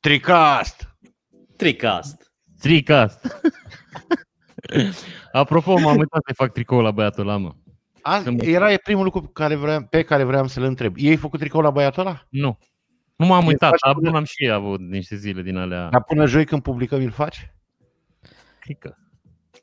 [0.00, 0.96] Tricast!
[1.56, 2.32] Tricast.
[2.60, 3.40] Tricast.
[5.32, 7.52] Apropo, m-am uitat să fac tricou la băiatul ăla, mă.
[8.02, 10.94] A, Când- era e primul lucru pe care, vreau, pe care vreau să-l întreb.
[10.96, 12.22] Ei făcut tricou la băiatul ăla?
[12.28, 12.58] Nu.
[13.16, 15.88] Nu m-am E uitat, faci dar până- bun am și avut niște zile din alea.
[15.88, 17.52] Dar până joi când publicăm îl faci?
[18.60, 18.98] Crică.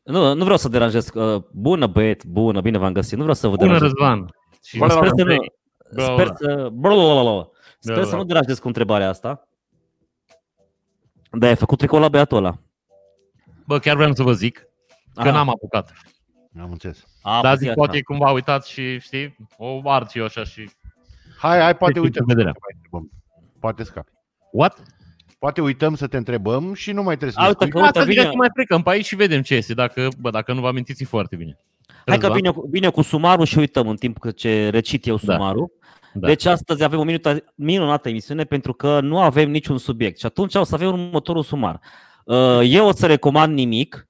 [0.04, 1.10] Nu, nu vreau să deranjez.
[1.14, 3.14] uh, Bună băieți, bună, bine v-am găsit.
[3.14, 3.92] Nu vreau să vă Bună, deranjez.
[3.98, 4.30] Răzvan.
[4.64, 5.36] Și Bună, Sper să nu,
[5.94, 6.36] Bla, sper bla.
[6.36, 7.50] să, blablabla.
[7.80, 8.18] sper Bla, să bla.
[8.18, 9.48] nu deranjez cu întrebarea asta.
[11.38, 12.58] Da, ai făcut tricou la băiatul ăla.
[13.66, 14.58] Bă, chiar vreau să vă zic
[15.14, 15.32] că Aha.
[15.32, 15.94] n-am apucat.
[16.62, 17.04] Am înțeles.
[17.22, 17.76] A, Dar păi zic, așa.
[17.76, 20.70] poate cumva uitat și, știi, o ard și eu așa și...
[21.40, 22.26] Hai, hai, poate Deci, uităm.
[22.26, 22.52] cu vederea.
[22.52, 23.10] să te mai întrebăm.
[23.60, 24.12] Poate scapi.
[24.52, 24.82] What?
[25.40, 27.72] Poate uităm să te întrebăm și nu mai trebuie să A, ne uite spui.
[27.74, 29.74] că- Uite, Asta zic vine- că mai plecăm pe aici și vedem ce este.
[29.74, 31.58] Dacă, bă, dacă nu vă amintiți, e foarte bine.
[32.06, 32.36] Hai că Răzvan?
[32.36, 35.34] vine, cu- vine cu sumarul și uităm în timp ce recit eu Da.
[35.34, 35.72] sumarul.
[35.82, 36.05] Da.
[36.20, 40.56] Deci astăzi avem o minută, minunată emisiune pentru că nu avem niciun subiect și atunci
[40.56, 41.80] o să avem următorul sumar.
[42.26, 44.08] Uh, Eu o să recomand nimic,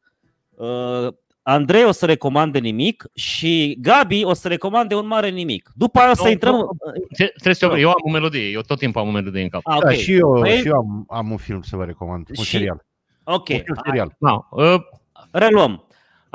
[0.56, 1.08] uh,
[1.48, 5.72] Andrei o să recomande nimic și Gabi o să recomande un mare nimic.
[5.76, 6.54] După aia o să Nu, intrăm...
[6.56, 6.70] nu,
[7.18, 9.50] Ce- Trebuie să eu, eu am o melodie, eu tot timpul am o melodie în
[9.50, 9.62] cap.
[9.64, 9.94] Ah, Da, ok.
[9.96, 12.86] și eu, Păi- și eu am, am un film să vă recomand, un Și- serial.
[13.24, 14.16] Ok, Un film serial.
[14.20, 14.76] No, uh,
[15.32, 15.85] reluăm.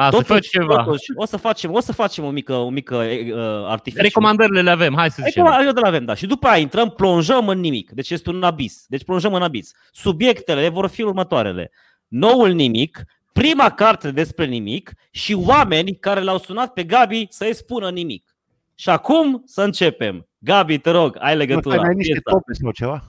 [0.06, 0.82] A, să faci ceva.
[0.82, 3.34] totuși, o să facem, o să facem o mică, o mică uh,
[3.66, 4.02] artificiu.
[4.02, 5.44] Recomandările le avem, hai să zicem.
[5.44, 6.14] Recomand- eu de la avem, da.
[6.14, 7.90] Și după aia intrăm, plonjăm în nimic.
[7.90, 8.84] Deci este un abis.
[8.88, 9.72] Deci plonjăm în abis.
[9.92, 11.70] Subiectele vor fi următoarele.
[12.08, 17.90] Noul nimic, prima carte despre nimic și oameni care l-au sunat pe Gabi să-i spună
[17.90, 18.36] nimic.
[18.74, 20.28] Și acum să începem.
[20.38, 21.74] Gabi, te rog, ai Nu, legătura.
[21.74, 22.30] stai, n-ai niște Piesa.
[22.30, 23.02] tobe sau ceva?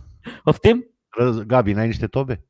[0.44, 0.86] Poftim?
[1.22, 2.44] Răz- Gabi, n-ai niște tobe?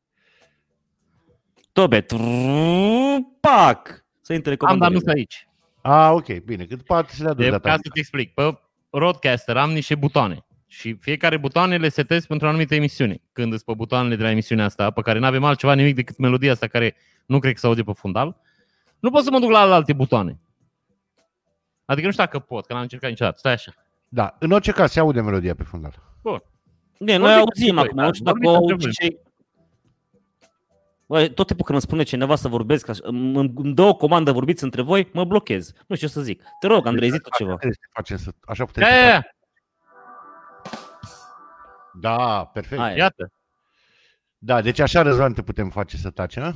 [1.71, 2.01] Tobe.
[2.01, 4.00] Trrrr, Pac!
[4.31, 4.99] Să intre Am, dar nu recomandările.
[4.99, 5.47] sunt aici.
[5.81, 7.81] A, ok, bine, cât poate să le aduci De, data ca asta.
[7.83, 12.49] să te explic, pe Roadcaster am niște butoane și fiecare butoane le setez pentru o
[12.49, 13.21] anumită emisiune.
[13.31, 16.17] Când îți pe butoanele de la emisiunea asta, pe care nu avem altceva nimic decât
[16.17, 18.41] melodia asta care nu cred că se aude pe fundal,
[18.99, 20.39] nu pot să mă duc la alte butoane.
[21.85, 23.37] Adică nu știu dacă pot, că n-am încercat niciodată.
[23.37, 23.73] Stai așa.
[24.07, 25.93] Da, în orice caz se aude melodia pe fundal.
[26.99, 29.09] Bine, noi Vorbiți auzim între acum, voi, nu știu da, dacă vorbiți o între voi.
[29.09, 29.19] cei...
[31.11, 34.31] Bă, tot timpul când îmi spune cineva să vorbesc, așa, îmi îmi dă o comandă,
[34.31, 35.73] vorbiți între voi, mă blochez.
[35.87, 36.43] Nu știu ce să zic.
[36.59, 37.55] Te rog, Andrei, zi tu ceva.
[37.55, 39.21] Trebuie să facem să, așa putem Ia, să ia, facem.
[39.21, 39.35] ia.
[42.01, 42.81] Da, perfect.
[42.81, 42.97] Hai.
[42.97, 43.31] Iată.
[44.37, 46.53] Da, deci așa Răzvan te putem face să taci, a?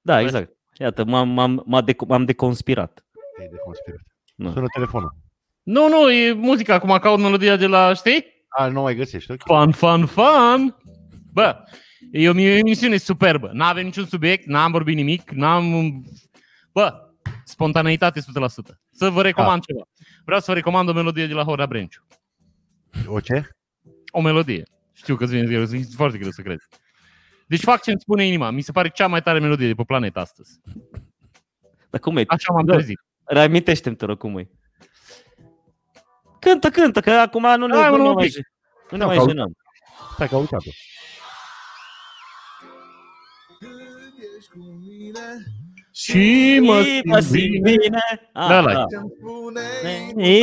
[0.00, 0.52] Da, exact.
[0.78, 3.04] Iată, m-am, m-am, m-a de, m-am deconspirat.
[3.36, 4.00] Te-ai deconspirat.
[4.34, 4.50] Da.
[4.50, 5.14] Sună telefonul.
[5.62, 6.74] Nu, nu, e muzica.
[6.74, 8.46] Acum caut melodia de la, știi?
[8.48, 9.42] A, nu mai găsești, ok?
[9.44, 10.76] Fun, fun, fun!
[11.32, 11.64] Bă,
[12.10, 13.50] e o emisiune superbă.
[13.52, 16.04] N-avem niciun subiect, n-am vorbit nimic, n-am...
[16.72, 16.94] Bă,
[17.44, 18.24] spontaneitate 100%.
[18.90, 19.82] Să vă recomand ceva.
[20.24, 22.06] Vreau să vă recomand o melodie de la Horea Brenciu.
[23.06, 23.48] O ce?
[24.10, 24.62] O melodie.
[24.92, 26.66] Știu că îți vine greu, e foarte greu să crezi.
[27.46, 28.50] Deci fac ce îmi spune inima.
[28.50, 30.60] Mi se pare cea mai tare melodie de pe planetă astăzi.
[31.90, 32.24] Dar cum e?
[32.26, 32.72] Așa m-am Da.
[32.72, 33.00] trezit.
[33.24, 34.50] Reamintește-mi, te rog, cum e.
[36.40, 38.34] Cântă, cântă, că acum nu ne, Hai, nu mă, ne un mai, pic.
[38.90, 39.28] nu ne Da, mai caut.
[39.28, 39.52] jenăm.
[40.14, 40.70] Stai că a uitat-o.
[45.92, 47.76] Și mă Și mă simt simt bine.
[47.82, 47.98] bine.
[48.32, 48.84] Da, Ah, la- da.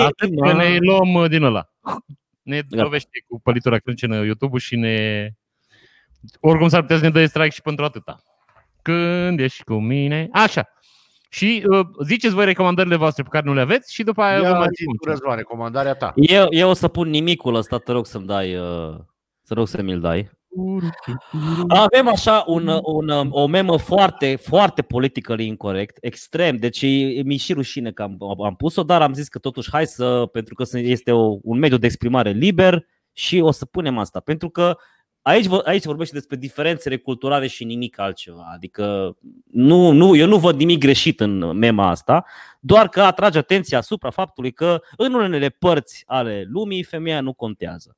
[0.05, 1.69] Atât că ne luăm uh, din ăla.
[2.41, 2.83] Ne Gata.
[2.83, 5.27] dovește cu pălitura crâncenă YouTube-ul și ne...
[6.39, 8.23] Oricum s-ar putea să ne dă strike și pentru atâta.
[8.81, 10.27] Când ești cu mine...
[10.31, 10.69] Așa.
[11.29, 14.43] Și uh, ziceți voi recomandările voastre pe care nu le aveți și după aia vă
[14.45, 14.95] Ia mai zi spun.
[14.97, 16.13] tu, Răzvan, recomandarea ta.
[16.15, 18.95] Eu, eu o să pun nimicul ăsta, te rog să-mi dai, uh,
[19.43, 20.29] să rog să mi-l dai.
[21.67, 27.37] Avem așa un, un, um, o memă foarte, foarte politically incorrect, extrem, deci e- mi
[27.37, 30.63] și rușine că am, am pus-o, dar am zis că totuși hai să, pentru că
[30.63, 34.77] sunt- este o, un mediu de exprimare liber și o să punem asta, pentru că
[35.21, 39.17] aici, vă- aici vorbește despre diferențele culturale și nimic altceva, adică
[39.51, 42.25] nu, nu, eu nu văd nimic greșit în mema asta,
[42.59, 47.97] doar că atrage atenția asupra faptului că în unele părți ale lumii femeia nu contează.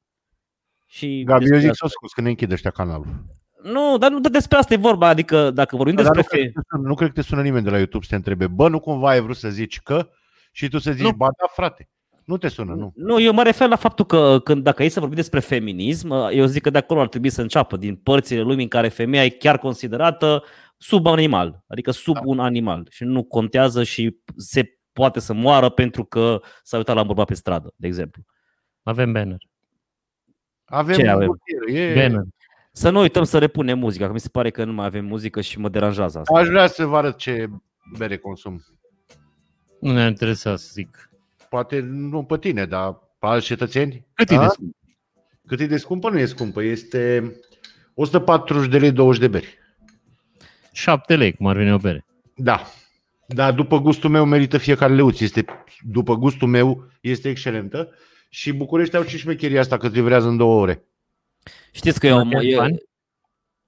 [0.93, 3.25] Și Gabi, eu despre zic asta- să o scuz, că ne închide ăștia canalul.
[3.63, 6.41] nu, dar nu dar despre asta e vorba, adică dacă vorbim Dar despre nu, cred
[6.41, 6.51] fe...
[6.53, 8.47] că te sună, nu cred că te sună nimeni de la YouTube să te întrebe,
[8.47, 10.09] bă, nu cumva ai vrut să zici că
[10.51, 11.11] și tu să zici, Nu.
[11.11, 11.89] ba da, frate.
[12.25, 12.91] Nu te sună, nu.
[12.95, 16.45] Nu, eu mă refer la faptul că când, dacă e să vorbim despre feminism, eu
[16.45, 19.29] zic că de acolo ar trebui să înceapă, din părțile lumii în care femeia e
[19.29, 20.43] chiar considerată
[20.77, 22.21] sub animal, adică sub Da.
[22.23, 27.01] un animal și nu contează și se poate să moară pentru că s-a uitat la
[27.01, 28.23] un bărbat pe stradă, de exemplu.
[28.83, 29.37] Avem banner.
[30.71, 31.27] Avem, Ce avem?
[31.27, 31.93] rutier, e...
[31.93, 32.23] Banner.
[32.71, 35.41] Să nu uităm să repunem muzica, că mi se pare că nu mai avem muzică
[35.41, 36.39] și mă deranjează asta.
[36.39, 37.49] Aș vrea să vă arăt ce
[37.97, 38.65] bere consum.
[39.79, 41.09] Nu ne interesează să zic.
[41.49, 44.05] Poate nu pe tine, dar pe alți cetățeni.
[44.13, 44.41] Cât e A?
[44.41, 44.75] de scump?
[45.47, 46.63] Cât e de scumpă, nu e scumpă.
[46.63, 47.33] Este
[47.93, 49.57] 140 de lei, 20 de beri.
[50.71, 52.05] 7 lei, cum ar veni o bere.
[52.35, 52.61] Da.
[53.27, 55.19] Dar după gustul meu merită fiecare leuț.
[55.19, 55.45] Este,
[55.81, 57.89] după gustul meu este excelentă.
[58.33, 60.83] Și București au și șmecheria asta că îți livrează în două ore.
[61.71, 62.77] Știți că eu, Mai eu, bani?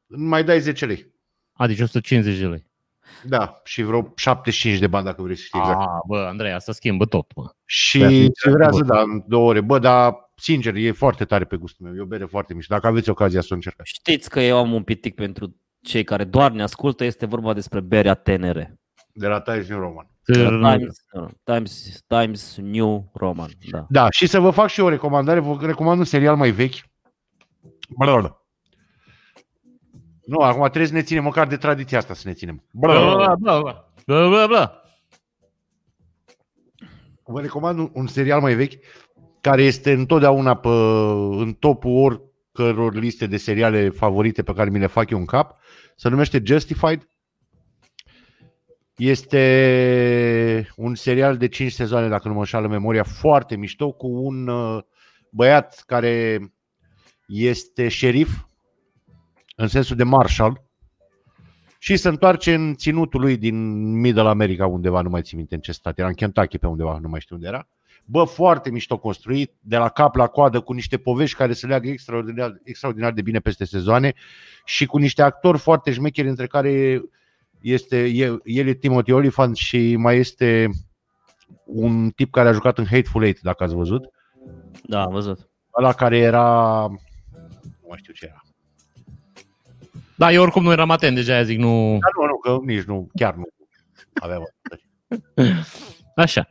[0.07, 1.11] Mai dai 10 lei.
[1.53, 2.65] Adică 150 de lei.
[3.23, 5.79] Da, și vreo 75 de bani dacă vrei să știi exact.
[5.79, 7.53] Ah, bă, Andrei, asta schimbă tot, mă.
[7.65, 8.93] Și Da, îți livrează, bă.
[8.93, 9.61] da, în două ore.
[9.61, 11.95] Bă, dar sincer, e foarte tare pe gustul meu.
[11.95, 12.73] E o bere foarte mișto.
[12.73, 13.89] Dacă aveți ocazia să o încercați.
[13.93, 17.79] știți că eu am un pitic pentru cei care doar ne ascultă, este vorba despre
[17.79, 18.73] berea TNR.
[19.13, 20.07] De la Times New Roman.
[20.25, 21.05] Times,
[21.43, 23.85] Times, Times New Roman, da.
[23.89, 25.39] Da, și să vă fac și eu o recomandare.
[25.39, 26.75] Vă recomand un serial mai vechi.
[27.97, 28.35] Bă,
[30.25, 32.63] Nu, acum trebuie să ne ținem măcar de tradiția asta să ne ținem.
[32.71, 33.61] Bă, bă, bă,
[34.05, 34.71] bă, bă, bă.
[37.23, 38.83] Vă recomand un, un serial mai vechi
[39.41, 40.69] care este întotdeauna pe,
[41.37, 45.57] în topul oricăror liste de seriale favorite pe care mi le fac eu în cap.
[45.95, 47.07] Se numește Justified.
[48.97, 54.47] Este un serial de 5 sezoane, dacă nu mă înșală memoria, foarte mișto, cu un
[54.47, 54.83] uh,
[55.29, 56.39] băiat care
[57.27, 58.45] este șerif,
[59.55, 60.61] în sensul de marshal,
[61.83, 65.61] și se întoarce în ținutul lui din Middle America undeva, nu mai țin minte în
[65.61, 67.67] ce stat, era în Kentucky pe undeva, nu mai știu unde era.
[68.05, 71.89] Bă, foarte mișto construit, de la cap la coadă, cu niște povești care se leagă
[71.89, 74.13] extraordinar, extraordinar de bine peste sezoane
[74.65, 77.01] și cu niște actori foarte șmecheri, între care
[77.63, 80.69] este, el, el e Timothy Olyphant și mai este
[81.65, 84.09] un tip care a jucat în Hateful Eight, dacă ați văzut.
[84.83, 85.49] Da, am văzut.
[85.77, 86.87] Ăla care era...
[87.61, 88.41] Nu mai știu ce era.
[90.15, 91.97] Da, eu oricum nu eram atent, deja aia zic, nu...
[91.99, 93.43] Dar nu, nu, că nici nu, chiar nu
[94.13, 94.81] aveam atât.
[96.15, 96.47] Așa.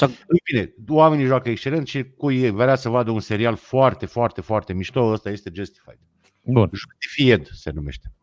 [0.00, 4.40] În fine, oamenii joacă excelent și cu ei vrea să vadă un serial foarte, foarte,
[4.40, 5.02] foarte mișto.
[5.02, 5.98] Ăsta este Justified.
[6.42, 6.70] Bun.
[6.72, 8.15] Justified se numește.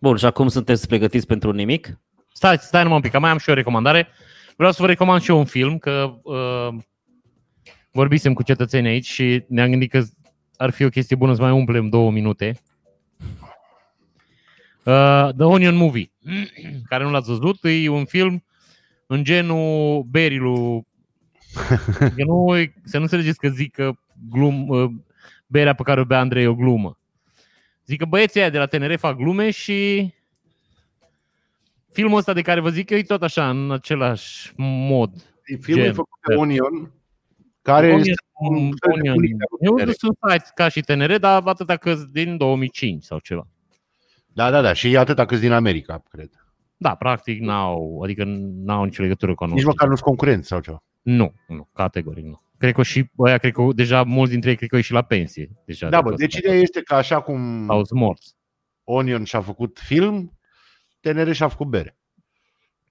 [0.00, 1.98] Bun, și acum sunteți pregătiți pentru nimic?
[2.32, 4.08] Stai, stai numai un pic, că mai am și eu o recomandare.
[4.56, 6.74] Vreau să vă recomand și eu un film, că uh,
[7.90, 10.02] vorbisem cu cetățenii aici și ne-am gândit că
[10.56, 12.60] ar fi o chestie bună să mai umplem două minute.
[14.84, 16.12] Uh, The Onion Movie,
[16.88, 18.44] care nu l-ați văzut, e un film
[19.06, 20.86] în genul Berilu.
[21.98, 22.54] Că nu,
[22.84, 23.92] să nu înțelegeți că zic că
[24.30, 24.90] glum, uh,
[25.46, 26.98] berea pe care o bea Andrei e o glumă.
[27.88, 30.10] Zic că băieții aia de la TNR fac glume și
[31.92, 35.10] filmul ăsta de care vă zic eu e tot așa, în același mod.
[35.44, 35.92] E filmul Gen.
[35.92, 36.92] e făcut de Onion,
[37.62, 39.16] care Onion- este un fel de Onion.
[39.16, 39.92] unic de Eu TNR.
[39.92, 43.46] sunt site ca și TNR, dar atâta că din 2005 sau ceva.
[44.32, 44.72] Da, da, da.
[44.72, 46.30] Și e atâta cât din America, cred.
[46.76, 48.24] Da, practic n-au, adică
[48.64, 49.70] n-au nicio legătură cu Nici noastră.
[49.70, 50.82] măcar nu-s concurenți sau ceva.
[51.02, 52.40] Nu, nu, categoric nu.
[52.58, 55.02] Cred că și ăia, cred că deja mulți dintre ei cred că au ieșit la
[55.02, 55.50] pensie.
[55.64, 56.46] Deja Da, de bă, pe deci ăsta.
[56.48, 58.34] ideea este că așa cum Sau sunt morți.
[58.84, 60.38] Onion și-a făcut film,
[61.00, 61.96] TNR și-a făcut bere.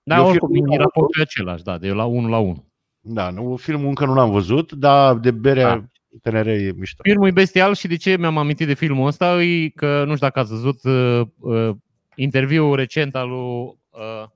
[0.04, 2.66] Da, Eu oricum, filmul e l-am raportul e același, da, de la 1 la 1.
[3.00, 5.86] Da, nu, filmul încă nu l-am văzut, dar de bere Da.
[6.22, 7.02] TNR e mișto.
[7.04, 10.28] Filmul e bestial și de ce mi-am amintit de filmul ăsta e că, nu știu
[10.28, 11.76] dacă ați văzut uh, uh,
[12.16, 14.28] interviul recent al lui uh,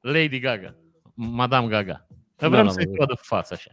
[0.00, 0.74] Lady Gaga,
[1.14, 2.06] Madame Gaga.
[2.42, 2.98] Nu Vreau l-am să-i văzut.
[2.98, 3.70] vadă fața așa.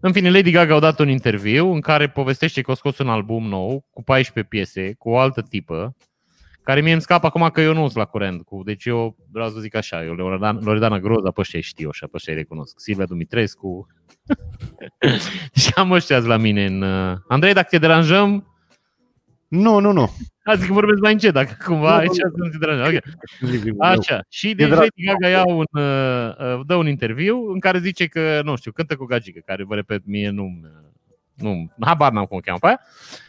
[0.00, 3.08] În fine, Lady Gaga a dat un interviu în care povestește că a scos un
[3.08, 5.96] album nou cu 14 piese, cu o altă tipă,
[6.62, 8.42] care mie îmi scapă acum că eu nu sunt la curent.
[8.44, 11.90] Cu, deci eu vreau să zic așa, eu Loredana, Loredana Groza, pe ăștia îi știu
[11.90, 12.80] și pe ăștia îi recunosc.
[12.80, 13.86] Silvia Dumitrescu.
[15.60, 16.82] și am ăștia la mine în...
[16.82, 18.54] uh, Andrei, dacă te deranjăm,
[19.48, 20.10] Nu, nu, nu.
[20.50, 22.86] Azi că vorbesc mai încet, dacă cumva Nu, aici nu, să nu te deranjăm.
[22.86, 23.02] Ok.
[23.40, 23.90] Living-ul meu.
[23.90, 24.20] Așa.
[24.28, 24.78] Și deci drag.
[24.78, 28.72] Lady Gaga ia un, uh, uh, dă un interviu în care zice că, nu știu,
[28.72, 30.60] cântă cu gagică, care, vă repet, mie nu
[31.36, 32.80] nu, habar n-am cum o cheamă pe aia.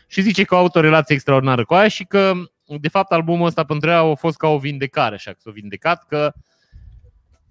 [0.07, 2.33] Și zice că au avut o relație extraordinară cu aia și că,
[2.79, 6.05] de fapt, albumul ăsta pentru ea a fost ca o vindecare, așa că s-a vindecat,
[6.07, 6.33] că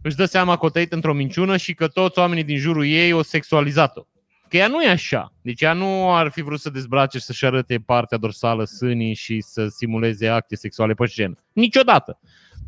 [0.02, 3.12] își dă seama că o trăit într-o minciună și că toți oamenii din jurul ei
[3.12, 4.02] o sexualizat-o.
[4.48, 5.32] Că ea nu e așa.
[5.42, 9.40] Deci ea nu ar fi vrut să dezbrace și să-și arate partea dorsală, sânii și
[9.40, 11.34] să simuleze acte sexuale pe scenă.
[11.52, 12.18] Niciodată.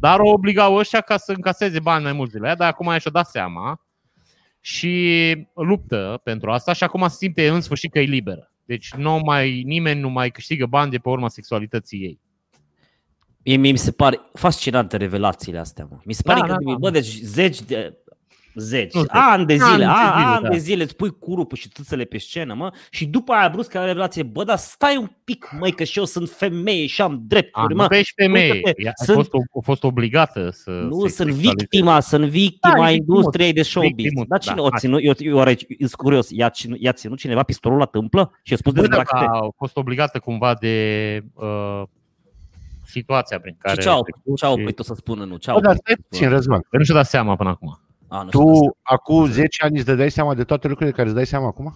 [0.00, 2.86] Dar o obligau ăștia ca să încaseze bani mai mulți de la ea, dar acum
[2.86, 3.80] ea și-o dat seama
[4.60, 8.52] și luptă pentru asta și acum se simte în sfârșit că e liberă.
[8.64, 12.20] Deci nu mai, nimeni nu mai câștigă bani de pe urma sexualității ei.
[13.44, 15.98] Mie, mie mi se pare fascinante revelațiile astea, mă.
[16.04, 16.76] Mi se pare Da, da, da, că, da.
[16.76, 17.96] bă, deci zeci de,
[18.54, 18.94] Zeci.
[18.94, 19.20] Nu știu.
[19.20, 20.48] Ani de zile, Ani de a- zile, ani da.
[20.48, 23.86] de zile îți pui curupul și tâțele pe scenă, mă, și după aia brusc are
[23.86, 27.18] revelație, bă, dar stai un pic, măi, că și eu sunt femeie și am A,
[27.26, 27.86] drepturi, nu mă.
[27.88, 28.52] că ești femeie.
[28.52, 31.54] uite-te, Ea a, sunt- fost, a fost obligată să Nu, se sunt sexualizeze.
[31.58, 33.94] victima, sunt victima Da, e industriei de showbiz.
[33.94, 34.78] victimuț, Dar cine da, o hai.
[34.78, 35.00] ținut?
[35.02, 38.52] Eu, eu, eu, eu sunt curios, i-a, ținut- i-a ținut cineva pistolul la tâmplă și
[38.52, 39.24] a spus Bă, dacă dezbracă-te?
[39.46, 41.82] a fost obligată cumva de uh,
[42.84, 43.74] situația prin care...
[43.74, 45.36] Și ce au, a trecut ce au și- oprit-o să spună nu?
[45.36, 46.34] Ce Bă, au dar oprit stai să puțin, spună?
[46.36, 46.60] Răzvan.
[46.70, 47.80] Că nu și-a dat seama până acum.
[48.08, 48.60] A, nu, știu asta.
[48.66, 51.46] Tu, acum 10 ani, îți dădeai seama de toate lucrurile de care îți dai seama
[51.46, 51.74] acum?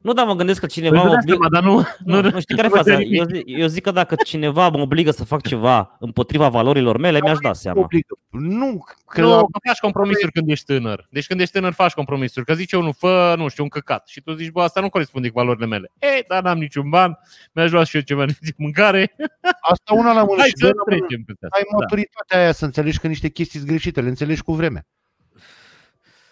[0.00, 1.38] Nu, dar mă gândesc că Păi cineva îți mă dai obligă...
[1.40, 2.90] seama, dar nu, Nu, nu știi care e nu faza?
[2.96, 3.18] vede nimic.
[3.20, 7.20] Eu, zi- eu zic că dacă cineva mă obligă să fac ceva împotriva valorilor mele,
[7.22, 7.80] mi-aș da seama.
[7.80, 8.18] Obligă.
[8.30, 11.06] Nu, că Nu, la- că faci compromisuri când ești tânăr.
[11.10, 12.44] Deci când ești tânăr faci compromisuri.
[12.46, 14.08] Că zice unul, fă, nu știu, un căcat.
[14.08, 15.92] Și tu zici, bă, asta nu corespunde cu valorile mele.
[15.98, 17.18] Ei, dar n-am niciun ban,
[17.52, 19.14] mi-aș lua și eu ceva, nu zic mâncare.
[19.70, 20.98] asta una la mână Hai și să doi la mână.
[21.06, 21.56] trecem peste asta.
[21.56, 21.76] Ai Da.
[21.78, 24.86] maturitatea aia să înțelegi că niște chestii sunt greșite, le înțelegi cu vremea.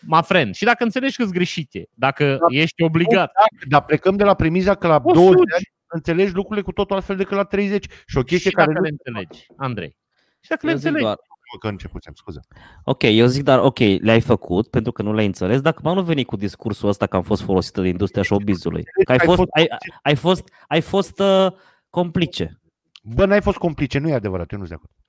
[0.06, 0.54] Ma friend.
[0.54, 2.46] Și dacă înțelegi că sunt greșite, dacă Da.
[2.48, 5.44] ești obligat, Dar, dar plecăm de la premiza că la O 20 sugi.
[5.44, 7.86] de ani înțelegi lucrurile cu totul altfel decât la 30.
[8.06, 9.96] Și o chestie și care dacă nu le înțelegi, Andrei.
[10.40, 11.04] Și dacă le Eu zic înțelegi.
[11.04, 11.16] doar,
[11.60, 12.40] că începusem, scuze.
[12.84, 16.02] ok, eu zic, dar ok, le-ai făcut pentru că nu le-ai înțeles, dacă mă nu
[16.02, 18.82] veni cu discursul ăsta că am fost folosită de industria showbizului.
[19.04, 19.68] Că ai Ai fost, fost- ai,
[20.02, 21.46] ai fost, ai fost uh,
[21.90, 22.60] complice.
[23.02, 25.03] Bă, n-ai fost complice, nu e adevărat, eu nu sunt de acord.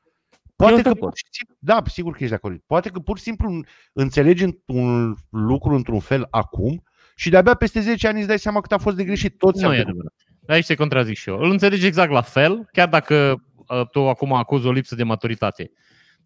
[0.57, 1.11] Eu Poate sunt de că acord.
[1.11, 2.61] pur și simplu, da, sigur că ești de acord.
[2.65, 3.59] Poate că pur și simplu
[3.93, 6.83] înțelegi un lucru într-un fel acum
[7.15, 9.37] și de-abia peste 10 ani îți dai seama că a fost de greșit.
[9.37, 9.91] Toți Nu am e trecut.
[9.91, 10.13] adevărat.
[10.47, 11.37] Aici te contrazic și eu.
[11.39, 15.71] Îl înțelegi exact la fel, chiar dacă uh, tu acum acuzi o lipsă de maturitate.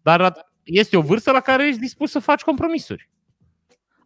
[0.02, 3.10] Dar este o vârstă la care ești dispus să faci compromisuri.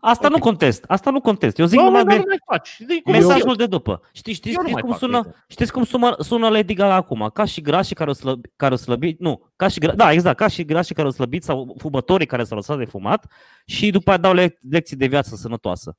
[0.06, 0.32] Asta Ok.
[0.32, 1.58] nu contest, asta nu contest.
[1.58, 2.76] Eu zic Nu, numai nu, nu, de nu mai faci.
[2.86, 4.00] De, cum mesajul eu, de după.
[4.12, 5.44] Știi, știi, eu nu știți, mai cum fac sună, exact.
[5.48, 7.30] știți cum sună, sună Lady Gaga acum?
[7.34, 10.36] Ca și grașii care o slăbi, care o slăbit, nu, ca și, gra- da, exact,
[10.36, 13.26] ca și grașii care o slăbit sau fumătorii care s-au lăsat de fumat
[13.66, 15.96] și după aia dau le- lecții de viață sănătoasă.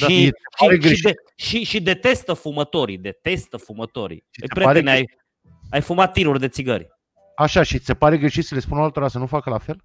[0.00, 1.04] Da, și, e- pare și, și, greșit.
[1.04, 4.24] de, și, și detestă fumătorii, detestă fumătorii.
[4.30, 5.04] Și Ei, ți se pare prietene, ai,
[5.70, 6.88] ai fumat tiruri de țigări.
[7.36, 9.84] Așa, și ți se pare greșit să le spun altora să nu facă la fel?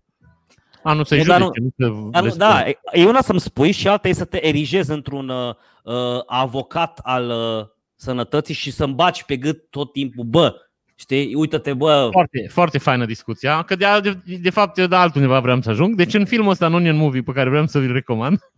[0.83, 2.77] A, nu se Nu, dar judece, nu, să Dar, nu- le da, spui.
[2.91, 6.99] e- e una să-mi spui și alta e să te erigezi într-un uh, uh, avocat
[7.03, 10.55] al uh, sănătății și să-mi baci pe gât tot timpul, bă,
[10.95, 15.39] știi, uită-te, bă, Foarte, foarte faină discuția, că de, de, de fapt eu de altundeva
[15.39, 15.95] vreau să ajung.
[15.95, 18.39] Deci în filmul ăsta, Onion Movie, pe care vreau să vi-l recomand,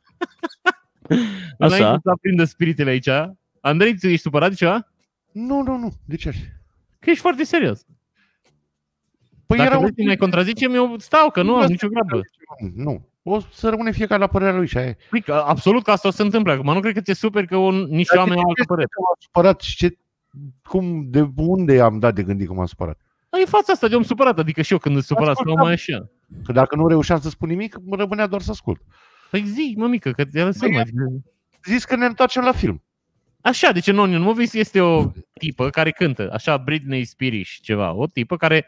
[1.59, 1.75] Așa.
[1.75, 3.09] înainte să aprindă spiritele aici,
[3.61, 4.87] Andrei, tu ești supărat de ceva?
[5.31, 5.91] Nu, nu, nu.
[6.05, 6.31] De ce?
[6.99, 7.85] Că ești foarte serios.
[9.45, 12.21] Păi Dacă era vrei să mai contrazicem, eu stau, că nu am nicio grabă.
[12.75, 13.07] Nu.
[13.23, 14.97] O să rămâne fiecare la părerea lui și aia e.
[15.09, 16.51] Păi, că absolut că asta o să se întâmple.
[16.51, 18.73] Acum nu cred că te super că un, nici Dar oameni de au ce altă
[18.73, 18.89] părere.
[18.97, 19.97] M-am supărat și ce,
[20.63, 22.97] cum, de unde am dat de gândit că m-am supărat?
[23.29, 25.65] Păi, E fața asta de om supărat, adică și eu când sunt supărat stau Ascultam.
[25.65, 26.09] mai așa.
[26.45, 28.81] Că dacă nu reușeam să spun nimic, mă rămânea doar să ascult.
[29.29, 30.69] Păi zi, mămică, că te lăsăm.
[30.69, 31.03] Păi, Adică...
[31.65, 32.83] Zis că ne întoarcem la film.
[33.43, 38.07] Așa, deci în Onion Movies este o tipă care cântă, așa Britney Spears ceva, o
[38.07, 38.67] tipă care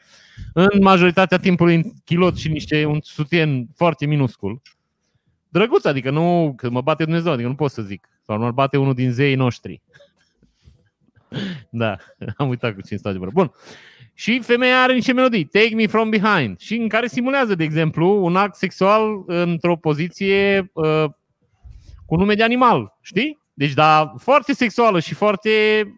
[0.54, 4.62] în majoritatea timpului în kilot și niște un sutien foarte minuscul.
[5.50, 8.10] Drăguț, adică nu, că mă bate Dumnezeu, adică nu pot să zic.
[8.26, 9.82] Sau nu bate unul din zeii noștri.
[11.70, 11.98] da,
[12.38, 13.34] am uitat cu cine stau de vorbă.
[13.34, 13.52] Bun.
[14.14, 18.24] Și femeia are niște melodii, Take Me From Behind, și în care simulează, de exemplu,
[18.26, 21.06] un act sexual într-o poziție uh,
[22.06, 23.44] cu nume de animal, știi?
[23.58, 25.50] Deci, da, foarte sexuală și foarte,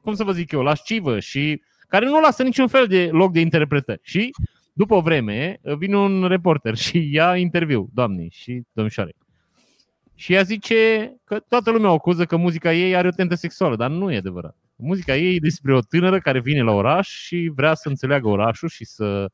[0.01, 3.39] cum să vă zic eu, lascivă și care nu lasă niciun fel de loc de
[3.39, 3.99] interpretări.
[4.03, 4.29] Și
[4.73, 9.15] după o vreme vine un reporter și ia interviu, doamnei și domnișoare.
[10.15, 13.75] Și ea zice că toată lumea o acuză că muzica ei are o tentă sexuală,
[13.75, 14.57] dar nu e adevărat.
[14.75, 18.69] Muzica ei e despre o tânără care vine la oraș și vrea să înțeleagă orașul
[18.69, 19.29] și să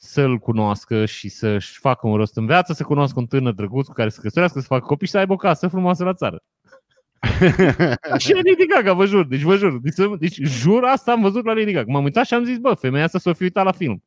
[0.00, 3.92] să-l cunoască și să-și facă un rost în viață, să cunoască un tânăr drăguț cu
[3.92, 6.42] care să căsătorească, să facă copii și să aibă o casă frumoasă la țară.
[8.18, 9.78] Și e Lady Gaga, vă jur, deci vă jur.
[9.80, 11.92] Deci, să- deci jur, asta am văzut la Lady Gaga.
[11.92, 14.02] M-am uitat și am zis, bă, femeia asta s-o fi uitat la film.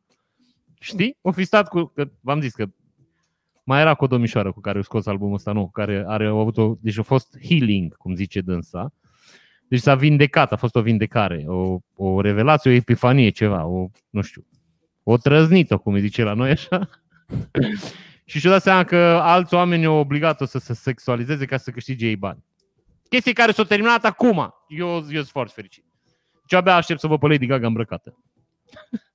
[0.79, 1.17] Știi?
[1.21, 2.65] O fi stat cu, că v-am zis că
[3.63, 6.29] mai era cu o domnișoară cu care a scos albumul ăsta nou, care are a
[6.29, 8.93] avut o, deci a fost healing, cum zice dânsa.
[9.67, 14.21] Deci s-a vindecat, a fost o vindecare, o, o revelație, o epifanie, ceva, o, nu
[14.21, 14.45] știu,
[15.03, 16.89] o trăznită, cum îi zice la noi așa.
[18.25, 22.07] și și-a dat seama că alți oameni au obligat-o să se sexualizeze ca să câștige
[22.07, 22.43] ei bani.
[23.11, 24.53] Chestii care s-au terminat acum.
[24.67, 25.83] Eu, eu sunt foarte fericit.
[26.45, 28.17] Și abia aștept să vă pe Lady Gaga îmbrăcată.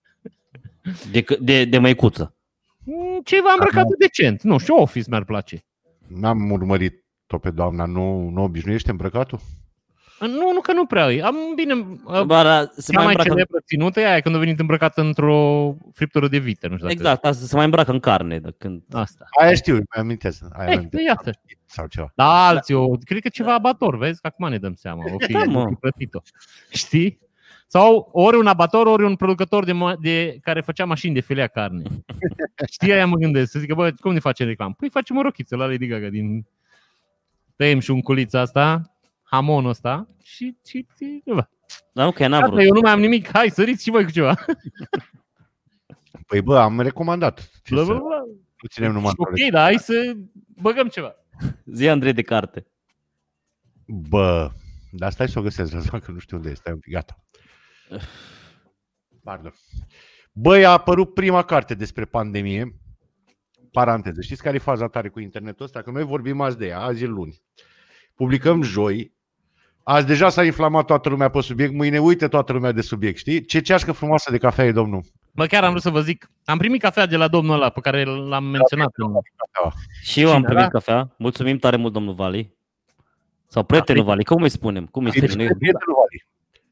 [1.13, 2.37] de, c- de, de măicuță.
[2.85, 4.43] Mm, Ceva îmbrăcată decent.
[4.43, 5.65] Nu știu, Office mi-ar place.
[6.07, 9.41] N-am urmărit-o pe doamna, nu, nu obișnuiește îmbrăcatul?
[10.21, 11.23] Nu, nu că nu prea e.
[11.23, 11.75] Am bine,
[12.27, 15.01] Ba, da, se cea mai mai îmbracă, celebră ținută e aia când a venit îmbrăcată
[15.01, 18.39] într-o friptură de vită, nu știu dacă exact, asta, se mai îmbracă în carne.
[18.39, 18.83] De când...
[18.93, 19.25] asta.
[19.41, 20.43] Aia știu, mi amintesc.
[20.53, 21.05] Aia Eh, amintesc.
[21.05, 21.31] iată.
[21.65, 22.13] Sau ceva.
[22.15, 25.33] Da, alții, o, cred că ceva abator, vezi, că acum ne dăm seama, o fi,
[25.33, 25.61] Da, mă.
[25.61, 26.21] o fi plătit-o.
[26.71, 27.19] Știi?
[27.69, 31.47] Sau ori un abator, ori un producător de, ma- de care făcea mașini de filea
[31.47, 31.83] carne.
[32.73, 34.75] Știi, aia mă gândesc, să zică, bă, cum ne facem reclamă?
[34.79, 36.47] Păi facem o rochiță la Lady Gaga din...
[37.57, 38.96] Tăiem și un culiță asta,
[39.37, 40.57] hamonul ăsta și...
[40.67, 41.47] și, și bă.
[41.93, 42.65] Dar nu, că ea n-a Gata, vrut.
[42.67, 44.35] eu nu mai am nimic, hai, săriți și voi cu ceva.
[46.27, 47.51] Păi bă, am recomandat.
[47.63, 48.19] Ce Bla, să bla, bla.
[48.63, 50.17] nu ținem numai Și Ok, dar hai să
[50.61, 51.15] băgăm ceva.
[51.65, 52.67] Zi Andrei de carte.
[53.87, 54.51] Bă,
[54.91, 56.79] dar stai să o găsesc, Răzvan, că nu știu unde este.
[56.91, 57.25] Gata.
[59.23, 59.55] Pardon.
[60.33, 62.77] Băi, a apărut prima carte despre pandemie.
[63.73, 64.21] Paranteză.
[64.21, 65.83] Știți care e faza tare cu internetul ăsta?
[65.83, 67.43] Că noi vorbim azi de ea, azi e luni.
[68.15, 69.16] Publicăm joi.
[69.89, 73.45] Azi deja s-a inflamat toată lumea pe subiect, mâine uite toată lumea de subiect, știi?
[73.45, 75.03] Ce ceașcă frumoasă de cafea e, domnul?
[75.33, 77.81] Bă, chiar am vrut să vă zic, am primit cafea de la domnul ăla pe
[77.81, 78.91] care l-am menționat.
[78.97, 79.13] În...
[80.03, 80.69] Și eu am Cine, primit da?
[80.69, 81.15] cafea.
[81.19, 82.55] Mulțumim tare mult, domnul Vali.
[83.49, 84.87] Sau prietenul Vali, cum îi spunem?
[84.87, 85.37] Cum îi spunem?
[85.37, 85.47] noi?
[85.47, 86.27] Prietenul Vali.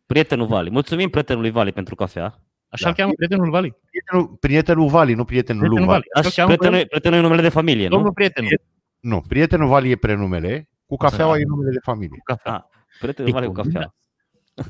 [0.06, 0.71] Prietenul Vali.
[0.71, 2.25] Mulțumim prietenului Vali pentru cafea.
[2.68, 2.88] Așa Da.
[2.88, 3.75] îl cheamă prietenul Vali.
[3.90, 6.04] Prietenul, prietenul Vali, nu prietenul lui Prietenul Vali.
[6.12, 6.26] Vali.
[6.26, 7.94] Așa îl cheamă Prietenul, prietenul e numele de familie, nu?
[7.94, 8.61] domnul prietenul.
[9.00, 11.40] Nu, prietenul Vali e prenumele, cu cafeaua Așa.
[11.40, 12.21] e numele de familie.
[12.25, 12.68] Cafea.
[12.94, 13.72] Ah, Prietenul Vali cu Honduras.
[13.74, 13.94] cafea.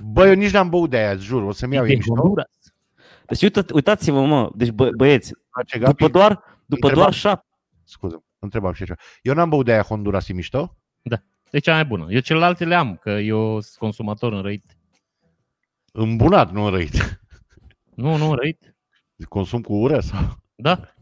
[0.05, 2.15] Bă, eu nici n-am băut de aia, îți jur, o să-mi iau De ei mișto.
[2.15, 2.51] Honduras.
[3.27, 5.91] Deci uita, uitați-vă, mă, deci bă, băieți, Face Gabi?
[5.97, 6.29] după doar,
[6.67, 6.99] după Întrebam.
[6.99, 7.47] doar șapte,
[7.85, 8.95] Scuze, întrebam și așa.
[9.23, 10.77] Eu n-am băut de aia Honduras, e mișto?
[11.51, 12.07] E cea mai bună.
[12.09, 14.65] Eu celelalte le am, că eu sunt consumator înrăit.
[15.93, 17.21] Îmbunat, nu răit.
[17.95, 18.77] Nu, nu, înrăit.
[19.29, 20.21] Consum cu ură sau?
[20.55, 20.95] Da.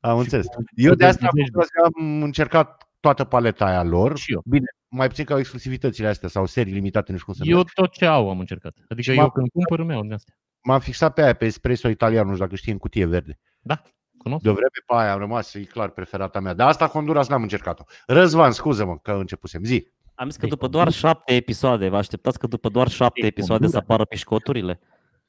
[0.00, 0.46] Am înțeles.
[0.74, 1.72] Eu de asta dezgăvești.
[1.84, 4.18] am încercat toată paleta aia lor.
[4.18, 4.42] Și eu.
[4.44, 7.56] Bine, mai puțin ca au exclusivitățile astea sau serii limitate, nu știu cum se Eu
[7.56, 7.80] numește.
[7.80, 8.74] tot ce au am încercat.
[8.88, 10.34] Adică Și eu m-a- când cumpăr îmi iau din astea.
[10.62, 13.38] M-am fixat pe aia, pe espresso italian, nu știu dacă știi, în cutie verde.
[13.60, 13.82] Da,
[14.18, 14.42] cunosc.
[14.42, 16.54] De o vreme pe aia am rămas, e clar, preferata mea.
[16.54, 17.82] Dar asta Honduras n-am încercat-o.
[18.06, 19.64] Răzvan, scuză-mă că începusem.
[19.64, 19.86] Zi.
[20.14, 23.30] am zis că Deci, după doar șapte episoade, vă așteptați că după doar șapte Deci,
[23.30, 23.82] episoade să Honduras.
[23.90, 24.80] apară pișcoturile?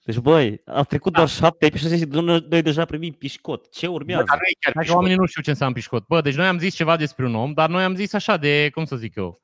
[0.06, 1.18] Deci, băi, au trecut Da.
[1.18, 3.70] doar șapte episoade și noi noi deja primim pișcot.
[3.72, 4.24] Ce Bă, urmează?
[4.28, 4.96] dar nu e chiar Dacă pișcot.
[4.98, 6.06] oamenii nu știu ce înseamnă pișcot.
[6.08, 8.70] Bă, deci noi am zis ceva despre un om, dar noi am zis așa de,
[8.74, 9.42] cum să zic eu,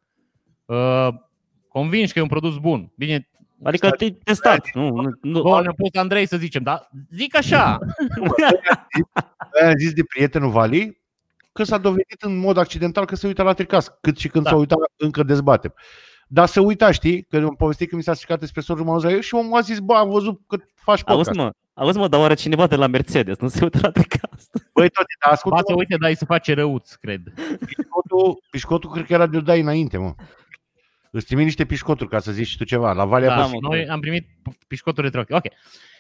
[0.66, 1.08] uh,
[1.68, 2.92] convinși că e un produs bun.
[2.96, 3.30] Bine,
[3.64, 4.70] Adică te testat.
[4.74, 5.42] Nu, nu, nu.
[5.42, 7.78] bă, ne-a pus Andrei să zicem, dar zic așa.
[9.62, 11.01] Aia am zis de prietenul Vali
[11.51, 14.50] că s-a dovedit în mod accidental că se uită la tricas, cât și când Da.
[14.50, 15.74] s-a uitat încă dezbatem.
[16.28, 19.36] Dar se uita, știi, că am povestit că mi s-a stricat espresorul, m-am auzit și
[19.36, 21.38] omul a zis, bă, am văzut că faci Auzi, podcast.
[21.38, 24.50] mă, auzi, mă, dar oare cineva de la Mercedes nu se uită la tricast?
[24.74, 27.22] Băi, tot, dar Ba ascultă, să uite, dar îi se face răuț, cred.
[27.66, 30.14] pișcotul, pișcotul cred că era de dai înainte, mă.
[31.16, 32.92] Îți trimit niște pișcoturi ca să zici și tu ceva.
[32.92, 34.28] La Valea Da, da, mă, noi am primit
[34.68, 35.36] pișcoturi retroactiv.
[35.36, 35.44] Ok.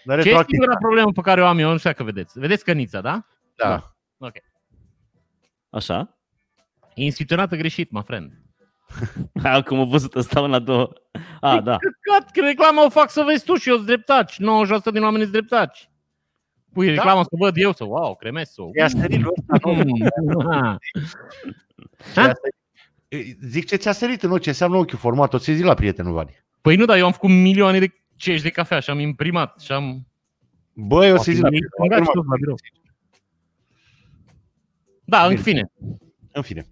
[0.03, 0.57] dar Ce e retroactiv.
[0.57, 1.71] singura problemă pe care o am eu?
[1.71, 2.39] Nu știu dacă vedeți.
[2.39, 3.25] Vedeți cănița, da?
[3.55, 3.95] Da.
[5.69, 6.17] Așa?
[6.93, 8.31] E instituționată greșit, mă friend.
[9.43, 10.93] Hai, cum am văzut ăsta una, două.
[11.39, 11.77] A, da.
[11.77, 14.35] Căcat, că reclama o fac să vezi tu și eu sunt dreptaci.
[14.35, 14.37] 90%
[14.91, 15.89] din oameni sunt dreptaci.
[16.73, 18.69] Pui reclama să văd eu, să wow, cremesul.
[18.73, 20.77] E asterilul ăsta, nu?
[23.15, 23.21] Mm.
[23.21, 23.49] E asterit.
[23.51, 26.13] Zic ce ți-a sărit în ochi, ce înseamnă ochiul format, o să zi la prietenul
[26.13, 26.43] Vali.
[26.61, 29.71] Păi nu, dar eu am făcut milioane de cești de cafea și am imprimat și
[29.71, 30.07] am...
[30.73, 32.13] Băi, o să zi la am prietenul imprimat și Vali.
[32.13, 32.55] tot la birou.
[35.05, 35.41] Da, în Bine.
[35.41, 35.71] fine.
[36.31, 36.65] În fine.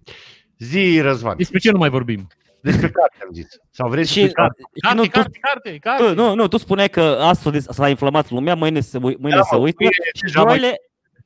[0.58, 1.36] Zi, Răzvan.
[1.36, 2.26] Despre ce nu mai vorbim?
[2.60, 3.46] Despre carte am zis.
[3.70, 4.62] Sau vrei Și, să carte?
[4.74, 6.02] și Carte, nu, tu, carte, carte, carte.
[6.04, 9.42] tu, nu, nu, tu spuneai că astăzi s-a inflamat lumea, mâine se, ui- mâine Da,
[9.42, 10.76] se mă, uită mâine și deja mai- joile,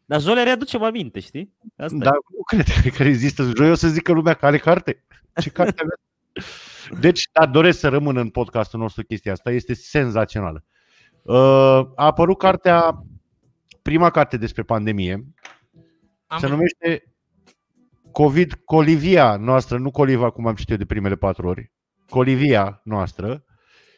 [0.09, 1.55] dar joile readucem aminte, știi?
[1.77, 1.99] Asta e.
[1.99, 2.67] Dar nu cred
[2.97, 3.53] că există.
[3.57, 5.05] Joi o să zică lumea că are carte.
[5.41, 5.97] Ce carte avea?
[7.01, 9.51] Deci, da, doresc să rămână în podcastul nostru chestia asta.
[9.51, 10.65] Este senzațională.
[11.23, 11.35] Uh,
[11.95, 13.05] A apărut cartea,
[13.83, 15.25] prima carte despre pandemie.
[16.27, 17.15] Am Se numește
[18.13, 21.73] COVID Colivia noastră, nu Coliva cum am citit eu de primele patru ori.
[22.09, 23.45] Colivia noastră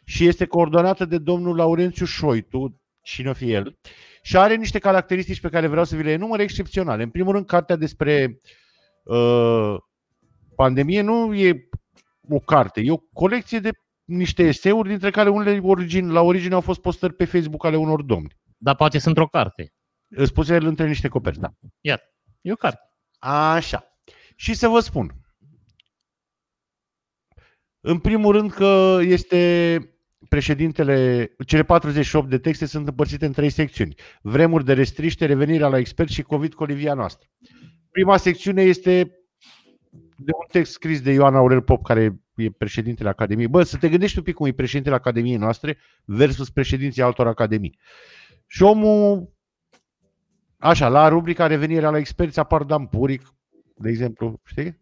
[0.05, 3.79] și este coordonată de domnul Laurențiu Șoitu, cine o fi el,
[4.23, 7.03] și are niște caracteristici pe care vreau să vi le enumăr excepționale.
[7.03, 8.41] În primul rând, cartea despre
[9.03, 9.75] uh,
[10.57, 11.69] pandemie nu e
[12.29, 13.71] o carte, e o colecție de
[14.05, 18.03] niște eseuri, dintre care unele origini, la origine au fost postări pe Facebook ale unor
[18.03, 18.37] domni.
[18.57, 19.73] Dar poate sunt într-o carte.
[20.09, 21.49] Îți puse el între niște coperți, da.
[22.41, 22.81] E o carte.
[23.19, 23.85] Așa.
[24.37, 25.15] Și să vă spun.
[27.81, 29.79] În primul rând că este
[30.29, 33.95] președintele, cele 48 de texte sunt împărțite în trei secțiuni.
[34.23, 37.29] Vremuri de restriște, revenirea la expert și COVID Colivia noastră.
[37.91, 39.15] Prima secțiune este
[40.17, 43.49] de un text scris de Ioan Aurel Pop, care e președintele Academiei.
[43.49, 47.79] Bă, să te gândești un pic cum e președintele Academiei noastre versus președinții altor academii.
[48.47, 49.33] Și omul,
[50.57, 53.35] așa, la rubrica Revenirea la experți apar Dan Puric,
[53.75, 54.81] de exemplu, știi?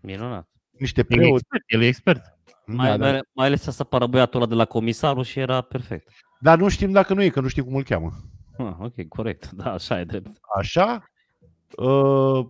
[0.00, 0.48] Minunat.
[0.70, 1.32] Niște El e preoți.
[1.34, 1.64] expert.
[1.66, 2.35] El e expert.
[2.66, 3.10] Mai, Da, da.
[3.10, 6.08] mai, mai ales să apară băiatul ăla de la comisarul și era perfect.
[6.40, 8.10] Dar nu știm dacă nu e, că nu știm cum îl cheamă.
[8.58, 9.50] Ah, ok, corect.
[9.62, 10.30] Da, așa e drept.
[10.58, 11.04] Așa,
[11.76, 12.46] uh,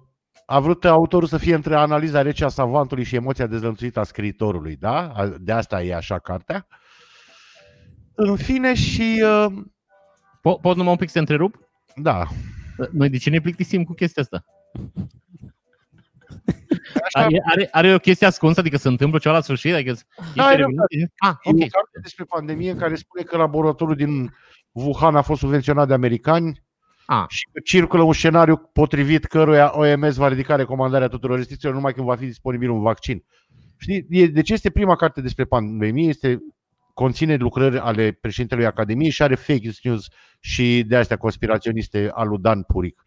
[0.47, 4.77] a vrut autorul să fie între analiza rece a savantului și emoția dezlănțuită a scriitorului,
[4.77, 5.09] da?
[5.09, 6.67] A- De asta e așa cartea.
[8.15, 9.53] În fine și, uh,
[10.39, 11.59] Po- pot numai un pic să te întrerup?
[11.97, 12.25] da,
[12.93, 14.45] Noi de ce ne plictisim cu chestia asta?
[17.05, 19.75] Așa, Are, are, are o chestie ascunsă, adică se întâmplă ceva la sfârșit?
[19.75, 21.13] Adică ești Da, e revenit?
[21.19, 21.55] Ah, E ok.
[21.57, 24.35] o carte despre pandemie care spune că laboratorul din
[24.73, 26.65] Wuhan a fost subvenționat de americani
[27.07, 27.25] Ah.
[27.29, 32.07] și că circulă un scenariu potrivit căruia OMS va ridica recomandarea tuturor restricțiilor numai când
[32.07, 33.25] va fi disponibil un vaccin.
[33.79, 34.07] Știi?
[34.09, 36.39] E- Deci este prima carte despre pandemie, este
[36.95, 40.07] conține lucrări ale președintelui Academiei și are fake news
[40.41, 43.06] și de astea conspiraționiste al lui Dan Puric,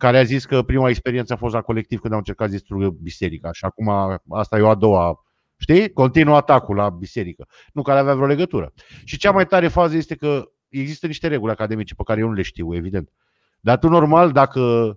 [0.00, 2.88] care a zis că prima experiență a fost la colectiv când au încercat să distrugă
[2.88, 3.88] biserica și acum
[4.28, 5.24] asta e o a doua
[5.60, 5.92] Știi?
[5.92, 7.48] Continuă atacul la biserică.
[7.72, 8.72] Nu care avea vreo legătură.
[9.04, 12.32] Și cea mai tare fază este că există niște reguli academice pe care eu nu
[12.32, 13.12] le știu, evident.
[13.60, 14.94] Dar tu normal, dacă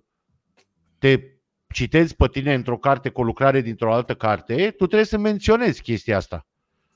[0.98, 1.20] te
[1.74, 5.82] citezi pe tine într-o carte cu o lucrare dintr-o altă carte, tu trebuie să menționezi
[5.82, 6.48] chestia asta.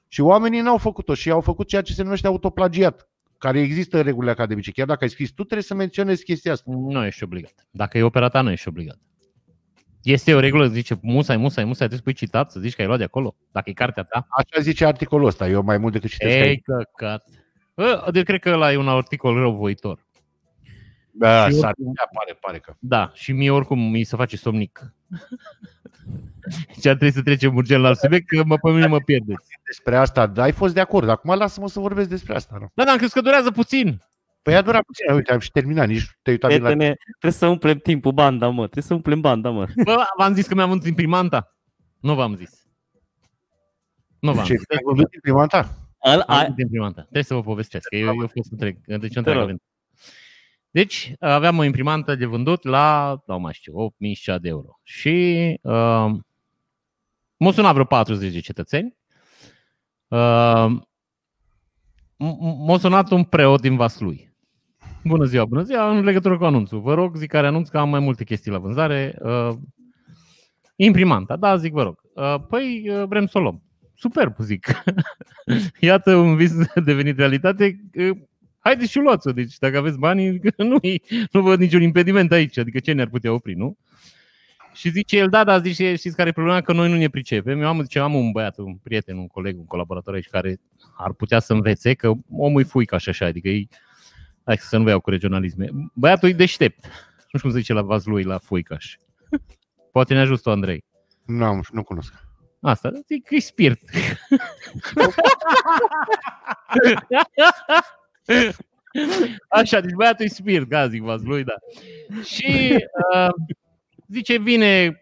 [0.08, 4.04] Și oamenii n-au făcut-o și au făcut ceea ce se numește autoplagiat, care există în
[4.04, 4.72] regulile academice.
[4.72, 6.72] Chiar dacă ai scris, tu trebuie să menționezi chestia asta.
[6.72, 7.68] Nu ești obligat.
[7.72, 9.00] Dacă e opera ta, nu ești obligat.
[10.04, 12.88] Este o regulă, zice, musai, musai, musai, trebuie să pui citat, să zici că ai
[12.88, 13.36] luat de acolo.
[13.52, 14.28] Dacă e cartea ta.
[14.30, 15.48] Așa zice articolul ăsta.
[15.50, 16.62] Eu mai mult decât citesc Ei, aici.
[16.64, 17.24] căcat.
[17.76, 20.07] Bă, de cred că ăla e un articol răuvoitor.
[21.20, 22.74] Da, și s-ar oricum- putea, pare, pare că.
[22.80, 24.94] Da, și mie oricum mi se face somnic.
[26.82, 29.50] și ar trebui să trecem urgent la alt subiect, că mă, pe mine mă pierdeți.
[29.66, 31.10] Despre asta, da, ai fost de acord.
[31.10, 32.58] Acum lasă-mă să vorbesc despre asta.
[32.60, 32.72] Nu?
[32.74, 34.02] Da, dar am crezut că durează puțin.
[34.42, 35.14] Păi a durat puțin.
[35.14, 35.88] Uite, am și terminat.
[35.88, 36.68] Nici te-ai uitat bine la...
[36.70, 38.62] Prietene, trebuie să umplem timpul banda, mă.
[38.62, 39.68] Trebuie să umplem banda, mă.
[39.84, 41.56] Bă, v-am zis că mi-am vândut imprimanta?
[42.00, 42.66] Nu v-am zis.
[44.20, 44.64] Nu v-am Ce, zis.
[44.70, 45.70] ai văzut imprimanta?
[46.00, 47.02] Al, Am a, vândut imprimanta.
[47.02, 48.78] Trebuie să vă povestesc, că eu, eu fost întreg.
[48.86, 49.16] Deci, o rog.
[49.18, 49.64] întreagă aventură.
[50.78, 54.80] Deci, aveam o imprimantă de vândut la, nu mai știu, 8000 și ceva de euro.
[54.84, 55.10] Și
[55.62, 56.12] uh,
[57.38, 58.98] m-au sunat vreo 40 de cetățeni.
[60.08, 60.66] Uh,
[62.16, 62.38] m-
[62.68, 64.34] m-a sunat un preot din Vaslui.
[65.04, 66.82] Bună ziua, bună ziua, în legătură cu anunțul.
[66.82, 69.18] Vă rog, zic care anunț că am mai multe chestii la vânzare.
[69.22, 69.54] Uh,
[70.76, 72.00] imprimanta, da, zic, vă rog.
[72.14, 73.64] Uh, păi, uh, vrem să o luăm.
[73.96, 74.84] Superb, zic.
[75.80, 76.54] Iată un vis
[76.86, 77.80] devenit realitate.
[77.96, 78.18] Uh,
[78.68, 79.32] Haideți și luați-o.
[79.32, 80.80] Deci dacă aveți bani, nu,
[81.32, 82.58] nu văd niciun impediment aici.
[82.58, 83.78] Adică ce ne-ar putea opri, nu?
[84.74, 86.62] Și zice el, da, da, zice, știți care e problema?
[86.62, 87.62] Că noi nu ne pricepem.
[87.62, 90.60] Eu am, zice, am un băiat, un prieten, un coleg, un colaborator aici care
[90.98, 93.68] ar putea să învețe că omul e fuica și așa, adică e,
[94.46, 95.70] hai să nu vă iau cu regionalisme.
[95.94, 96.86] Băiatul e deștept.
[96.86, 98.96] Nu știu cum se zice la vas lui, la fuicaș.
[99.92, 100.84] Poate ne ajută Andrei.
[101.26, 102.14] Nu, am, nu cunosc.
[102.62, 103.80] Asta, zic că e spirit.
[109.50, 111.54] Așa, deci băiatul e spirit, ga zic vas lui, da.
[112.24, 112.76] Și
[113.14, 113.30] uh,
[114.08, 115.02] zice, vine,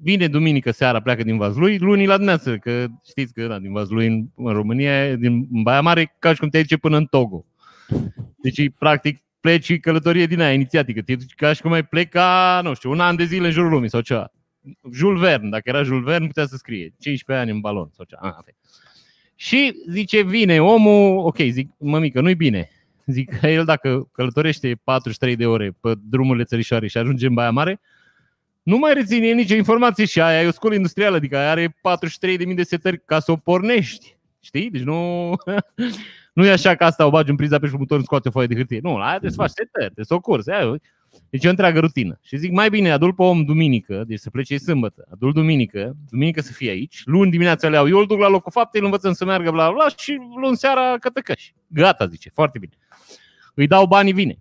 [0.00, 4.06] vine duminică seara, pleacă din Vaslui, luni la dimineață, că știți că da, din Vaslui
[4.06, 7.44] în, în România, din în Baia Mare, ca și cum te duce până în Togo.
[8.36, 11.02] Deci, practic, pleci călătorie din aia inițiatică.
[11.02, 13.70] Te duci ca și cum ai pleca, nu știu, un an de zile în jurul
[13.70, 14.32] lumii sau ceva.
[14.92, 18.20] Jules Verne, dacă era Jules Verne, putea să scrie 15 ani în balon sau ceva.
[18.22, 18.54] Ah, okay.
[19.36, 22.70] Și zice, vine omul, ok, zic, mămică, nu-i bine.
[23.06, 27.50] Zic că el dacă călătorește 43 de ore pe drumurile țărișoare și ajunge în Baia
[27.50, 27.80] Mare,
[28.62, 32.54] nu mai reține nicio informație și aia e o școală industrială, adică aia are 43.000
[32.54, 34.16] de setări ca să o pornești.
[34.40, 34.70] Știi?
[34.70, 35.30] Deci nu,
[36.34, 38.54] nu e așa că asta o bagi în priza pe motor scoate o foaie de
[38.54, 38.80] hârtie.
[38.82, 40.50] Nu, la aia trebuie să faci setări, trebuie să o curzi.
[40.50, 40.80] Aia,
[41.30, 42.18] deci e o întreagă rutină.
[42.22, 46.40] Și zic, mai bine, adul pe om duminică, deci să plece sâmbătă, adul duminică, duminică
[46.40, 49.12] să fie aici, luni dimineața le iau, eu îl duc la locul faptei, îl învățăm
[49.12, 51.54] să meargă, bla, bla, bla, și luni seara cătăcăși.
[51.66, 52.72] Gata, zice, foarte bine.
[53.54, 54.38] Îi dau banii, vine.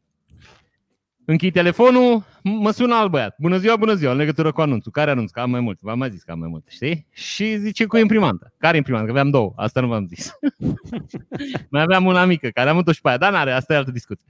[1.25, 3.35] Închid telefonul, m- mă sună alt băiat.
[3.39, 4.91] Bună ziua, bună ziua, în legătură cu anunțul.
[4.91, 5.31] Care anunț?
[5.31, 5.79] Că am mai mult.
[5.81, 7.07] V-am mai zis că am mai mult, știi?
[7.11, 8.53] Și zice cu imprimanta.
[8.57, 9.05] Care imprimanta?
[9.05, 9.53] Că aveam două.
[9.55, 10.33] Asta nu v-am zis.
[11.71, 13.91] mai aveam una mică, care am avut-o și pe aia, dar n-are, asta e altă
[13.91, 14.25] discuție.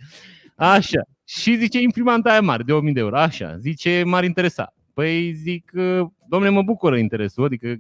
[0.56, 1.02] Așa.
[1.26, 3.18] Și zice imprimanta aia mare, de 8000 de euro.
[3.18, 3.58] Așa.
[3.58, 4.74] Zice, m-ar interesa.
[4.94, 5.72] Păi zic,
[6.30, 7.76] domnule, mă bucură interesul, adică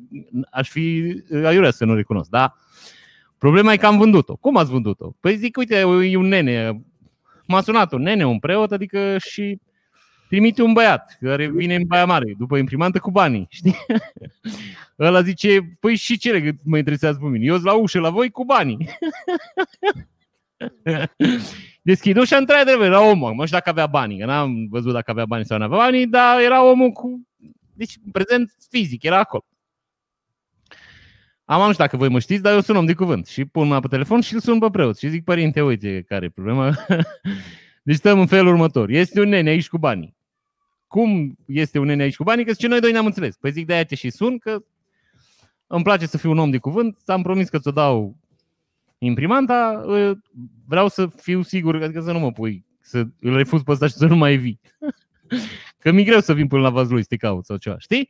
[0.51, 2.53] aș fi aiurea să nu recunosc, da?
[3.37, 4.35] Problema e că am vândut-o.
[4.35, 5.11] Cum ați vândut-o?
[5.19, 6.83] Păi zic, uite, e un nene,
[7.47, 9.59] m-a sunat un nene, un preot, adică și
[10.27, 13.75] trimite un băiat care vine în Baia Mare după imprimantă cu banii, știi?
[14.99, 17.45] Ăla zice, păi și ce că mă interesează pe mine?
[17.45, 18.89] Eu sunt la ușă la voi cu banii.
[21.85, 23.33] Deschid ușa, într-adevăr, era omul.
[23.35, 26.07] Nu știu dacă avea banii, că n-am văzut dacă avea bani sau nu avea banii,
[26.07, 27.27] dar era omul cu...
[27.73, 29.45] Deci, prezent fizic, era acolo.
[31.45, 33.67] Am, nu știu dacă voi mă știți, dar eu sunt om de cuvânt și pun
[33.67, 36.75] mâna pe telefon și îl sun pe preot și zic, părinte, uite care e problema.
[37.83, 38.89] deci stăm în felul următor.
[38.89, 40.15] Este un nene aici cu banii.
[40.87, 42.45] Cum este un nene aici cu banii?
[42.45, 43.35] Că ce noi doi ne-am înțeles.
[43.35, 44.63] Păi zic, de-aia te și sun, că
[45.67, 48.15] îmi place să fiu un om de cuvânt, am promis că ți-o dau
[49.05, 50.13] imprimanta, ă,
[50.67, 53.93] vreau să fiu sigur, adică să nu mă pui, să îl refuz pe ăsta și
[53.93, 54.59] să nu mai vii.
[55.79, 58.09] că mi-e greu să vin până la vazul lui să te caut sau ceva, știi?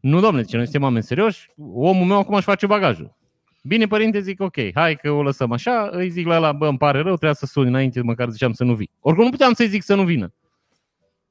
[0.00, 3.18] Nu, domne, ce noi suntem oameni serioși, omul meu acum își face bagajul.
[3.62, 6.78] Bine, părinte, zic, ok, hai că o lăsăm așa, îi zic la ăla, bă, îmi
[6.78, 8.90] pare rău, trebuia să suni înainte, măcar ziceam să nu vii.
[9.00, 10.34] Oricum nu puteam să-i zic să nu vină.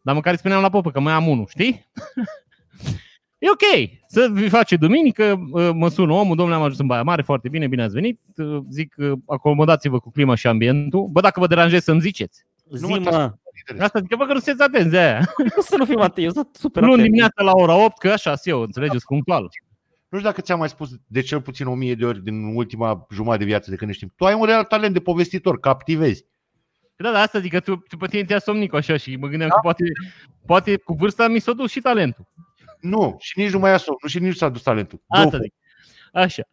[0.02, 1.86] Dar măcar îi spuneam la popă că mai am unul, știi?
[3.40, 7.04] E ok, să vi face duminică, uh, mă sună omul, domnule, am ajuns în Baia
[7.04, 8.20] Mare, foarte bine, bine ați venit.
[8.36, 11.08] Uh, zic, uh, acomodați-vă cu clima și ambientul.
[11.08, 12.46] Bă, dacă vă deranjez să-mi ziceți.
[12.74, 13.34] Zi-mă,
[13.80, 15.20] Asta zic că vă că nu sunteți atenți de aia.
[15.56, 17.08] nu să nu fim atenți, eu sunt super Luni atent.
[17.08, 19.42] dimineața la ora 8, că așa sunt eu, înțelegeți, punctual.
[20.10, 23.08] Nu știu dacă ți-am mai spus de cel puțin o mie de ori din ultima
[23.12, 24.14] jumătate de viață de când ne știm.
[24.16, 26.26] Tu ai un real talent de povestitor, captivezi.
[26.96, 29.50] Da, da, asta zic că tu, tu pe tine te-a somnic așa și mă gândeam
[29.50, 29.56] da?
[29.56, 29.84] că poate,
[30.46, 32.26] poate cu vârsta mi s-a dus și talentul.
[32.80, 35.02] Nu, și nici nu mai a somn, nu și nici nu s-a dus talentul.
[35.08, 35.44] Asta Două.
[35.44, 35.54] zic.
[36.12, 36.44] Așa.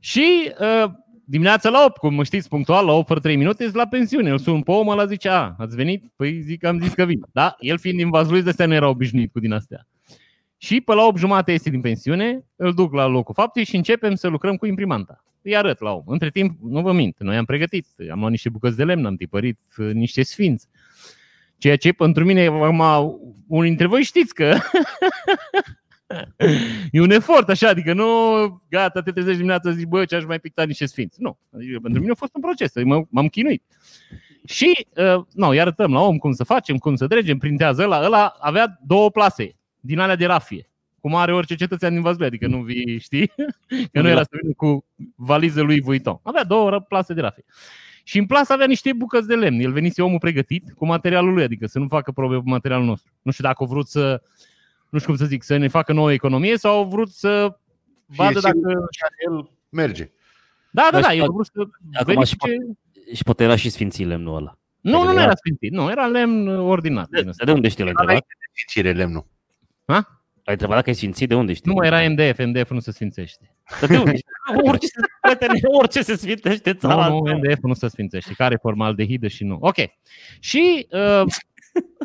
[0.00, 0.90] Și uh,
[1.24, 4.30] dimineața la 8, cum mă știți, punctual, la 8 fără 3 minute, sunt la pensiune.
[4.30, 6.04] Îl sun pe om, ăla zice, a, ați venit?
[6.16, 7.26] Păi zic, am zis că vin.
[7.32, 9.86] Da, el fiind din Vaslui, de astea nu era obișnuit cu din astea.
[10.56, 14.14] Și pe la 8 jumate este din pensiune, îl duc la locul faptei și începem
[14.14, 15.24] să lucrăm cu imprimanta.
[15.42, 16.02] Îi arăt la om.
[16.06, 19.16] Între timp, nu vă mint, noi am pregătit, am luat niște bucăți de lemn, am
[19.16, 20.68] tipărit uh, niște sfinți.
[21.58, 22.82] Ceea ce pentru mine, acum,
[23.48, 24.58] unii dintre voi știți că
[26.90, 28.06] e un efort așa, adică nu,
[28.68, 31.22] gata, te trezești dimineața, zici, bă, ce aș mai picta niște sfinți.
[31.22, 33.62] Nu, adică pentru mine a fost un proces, m- m-am chinuit.
[34.44, 38.04] Și, uh, nu, îi arătăm la om cum să facem, cum să dregem, printează ăla.
[38.04, 42.46] Ăla avea două plase din alea de rafie, cum are orice cetățean din Vaslui, adică
[42.46, 43.32] nu vii, știi?
[43.92, 46.18] Că nu era să vină cu valiză lui Vuitton.
[46.22, 47.44] Avea două plase de rafie.
[48.08, 49.60] Și în plasă avea niște bucăți de lemn.
[49.60, 53.12] El venise omul pregătit cu materialul lui, adică să nu facă probe cu materialul nostru.
[53.22, 54.22] Nu știu dacă a vrut să,
[54.88, 57.56] nu știu cum să zic, să ne facă nouă economie sau au vrut să
[58.06, 58.58] vadă dacă...
[59.26, 60.10] El merge.
[60.70, 61.60] Da, da, Dar da, și- eu au vrut să
[61.92, 62.56] Acum verifice...
[63.14, 64.58] Și poate era și sfinții lemnul ăla.
[64.80, 67.08] Nu, nu, nu era- era sfințit, nu, era lemn ordinat.
[67.08, 67.44] De, din ăsta.
[67.44, 68.26] de unde știi, l-ai întrebat?
[68.52, 69.26] Sfințire lemnul.
[69.86, 70.22] Ha?
[70.44, 71.70] Ai întrebat dacă e sfințit, de unde știi?
[71.70, 73.55] Nu, mai era MDF, MDF nu se sfințește.
[73.80, 74.28] Dar de unde știi?
[74.70, 77.36] orice, se, prietene, orice se sfintește în țara Nu, nu, asta.
[77.36, 78.32] MDF nu se sfințește.
[78.36, 79.58] Care formaldehidă și nu.
[79.60, 79.76] Ok.
[80.40, 81.22] Și uh,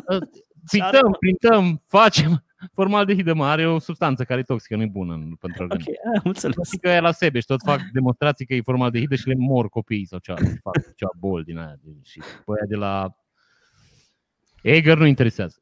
[0.08, 0.22] uh,
[0.70, 2.44] pintăm, printăm, facem.
[2.74, 6.00] Formaldehidă, mă, are o substanță care e toxică, nu e bună în- pentru Ok, organism.
[6.14, 6.56] am înțeles.
[6.66, 10.06] Știi că e la Sebeș, tot fac demonstrații că e formaldehidă și le mor copiii
[10.06, 10.38] sau ceva.
[10.38, 11.76] și Fac ceva bol din aia.
[11.82, 13.16] de- Și pe aia de la
[14.62, 15.56] Eger nu interesează.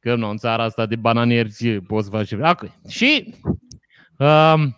[0.00, 2.50] Că nu, în țara asta de bananieri zi, poți să faci ce vrei.
[2.50, 2.88] Ok.
[2.88, 3.34] Și
[4.18, 4.76] um,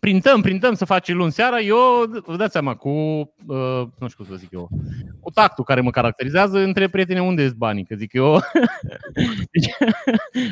[0.00, 1.60] printăm, printăm să face luni seara.
[1.60, 1.76] Eu,
[2.24, 4.68] vă dați seama, cu, uh, nu știu cum să zic eu,
[5.20, 8.40] cu tactul care mă caracterizează între prieteni unde sunt banii, că zic eu.
[9.52, 9.70] Deci,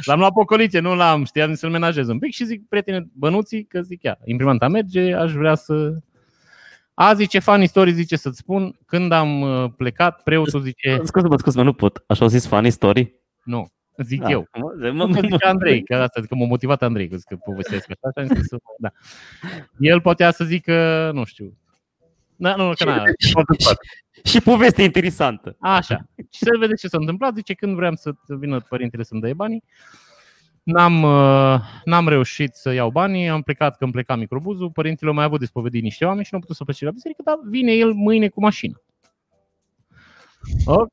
[0.05, 3.65] l-am luat pe ocoliție, nu l-am, știam să-l menajez un pic și zic, prietene, bănuții,
[3.65, 5.93] că zic ea, imprimanta merge, aș vrea să...
[6.95, 11.65] A, zice, funny story, zice să-ți spun, când am uh, plecat, preotul zice, Scuze-mă, scuze-mă,
[11.65, 12.05] nu pot.
[12.07, 13.15] Așa au zis funny story?
[13.47, 13.69] nu,
[14.03, 14.31] zic Da.
[14.31, 14.49] eu.
[14.59, 17.27] Mă, Nu, mă, că mă, zice Andrei, că asta, că m-a motivat Andrei, că zic
[17.29, 18.91] că povestesc așa, și am zis să, da.
[19.79, 21.57] El potea să zică, nu știu,
[22.37, 25.57] da, nu, că n-a, și, și, și poveste interesantă.
[25.61, 26.09] Așa.
[26.17, 27.35] Și să vedeți ce s-a întâmplat.
[27.35, 29.63] Zice, când vreau să vină părintele să-mi dea banii,
[30.63, 35.25] n-am, uh, n-am reușit să iau banii, am plecat când pleca microbuzul, părintele a mai
[35.25, 37.73] avut de spovedit niște oameni și nu a putut să plece la biserică, dar vine
[37.73, 38.81] el mâine cu mașina.
[40.65, 40.93] Ok,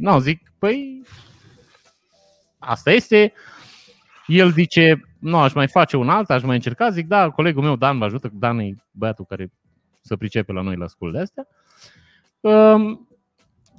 [0.00, 1.02] nu, zic, păi,
[2.66, 3.32] asta este.
[4.26, 6.90] El zice, nu, aș mai face un alt, aș mai încerca.
[6.90, 9.52] Zic, da, colegul meu Dan vă ajută, Dan e băiatul care
[10.00, 11.46] să pricepe la noi la scul de astea.
[12.40, 13.08] Um,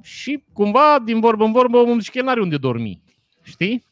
[0.02, 3.02] și cumva, din vorbă în vorbă, omul zice că el n-are unde dormi.
[3.42, 3.86] Știi?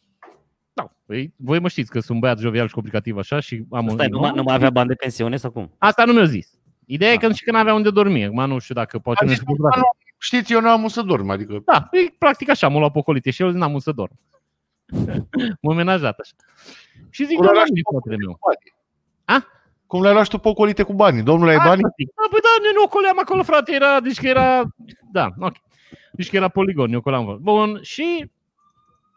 [0.73, 0.93] Da.
[1.07, 4.19] Păi, voi mă știți că sunt băiat jovial și complicativ așa și am Stai, nu,
[4.19, 5.75] mai, nu mai avea bani de pensiune sau cum?
[5.79, 6.49] Asta nu mi-a zis.
[6.87, 8.25] Ideea e că și că n-avea unde dormi.
[8.25, 9.83] Acum nu știu dacă poate Am nu zis, știu "Bă, nu,
[10.19, 13.31] Știți, eu n-am unde să dorm, adică Da, e practic așa, m-a luat pe ocolite
[13.31, 14.19] și eu zic, n-am unde să dorm.
[15.63, 16.33] m-a menajat așa.
[17.11, 18.39] Și zic, Cum da, l-ai luat nu și e pe fratele meu.
[18.47, 18.75] bani.
[19.25, 19.47] A?
[19.87, 21.23] Cum le-ai luat și tu pe ocolite cu banii?
[21.23, 21.83] Domnule, ai Asta bani?
[21.99, 22.09] zic.
[22.15, 24.63] Da, păi da, noi nu ocoleam acolo, frate, era, deci că era,
[25.13, 25.55] da, ok.
[26.13, 27.39] Deci că era poligon, ne ocoleam.
[27.41, 28.31] Bun, și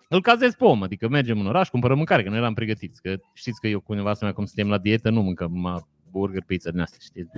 [0.10, 3.02] îl cazez pe om, adică mergem în oraș, cumpărăm mâncare, că nu eram pregătiți.
[3.02, 6.44] Că știți că eu cu nevastă mea, cum suntem la dietă, nu mâncăm ma, burger,
[6.46, 7.30] pizza din astea, știți?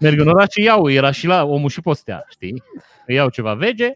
[0.00, 2.62] Merg în oraș și iau, era și la omul și postea, știi?
[3.06, 3.92] Îi iau ceva vege,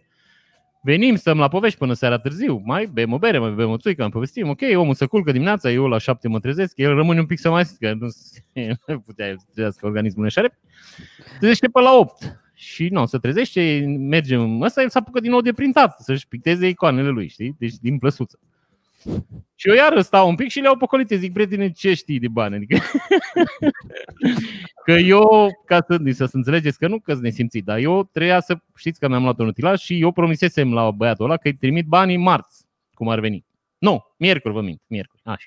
[0.84, 4.02] venim, stăm la povești până seara târziu, mai bem o bere, mai bem o țuică,
[4.02, 7.26] mai povestim, ok, omul se culcă dimineața, eu la șapte mă trezesc, el rămâne un
[7.26, 8.08] pic să mai că nu,
[8.86, 10.60] nu putea să trezească organismul așa repede.
[11.38, 15.40] Trezește pe la 8 și nu, se trezește, mergem, ăsta el s-a apucat din nou
[15.40, 17.56] de printat, să-și picteze icoanele lui, știi?
[17.58, 18.38] Deci din plăsuță.
[19.54, 22.54] Și eu iară stau un pic și le-au pocolite, zic, prietene, ce știi de bani?
[22.54, 22.76] Adică...
[24.84, 28.56] că eu, ca să, să, să înțelegeți că nu că nesimțit, dar eu trebuia să,
[28.76, 31.86] știți că mi-am luat un utilaj și eu promisesem la băiatul ăla că îi trimit
[31.86, 32.64] banii marți,
[32.94, 33.44] cum ar veni.
[33.78, 35.46] Nu, miercuri vă mint, miercuri, așa.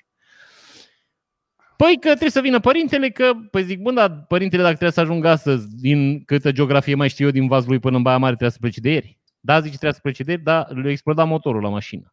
[1.76, 5.00] Păi că trebuie să vină părintele, că, păi zic, bun, dar părintele dacă trebuie să
[5.00, 8.50] ajungă astăzi, din câtă geografie mai știu eu, din Vaslui până în Baia Mare, trebuie
[8.50, 9.18] să plece de ieri.
[9.40, 12.12] Da, zice, trebuie să plece de ieri, dar le-a explodat motorul la mașină.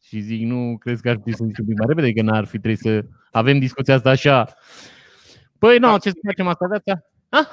[0.00, 0.06] Ah.
[0.06, 2.44] Și zic, nu crezi că ar fi să zic un pic mai repede, că n-ar
[2.44, 4.54] fi trebuit să avem discuția asta așa.
[5.58, 7.02] Păi nu, ce să facem asta viața?
[7.28, 7.46] Ah?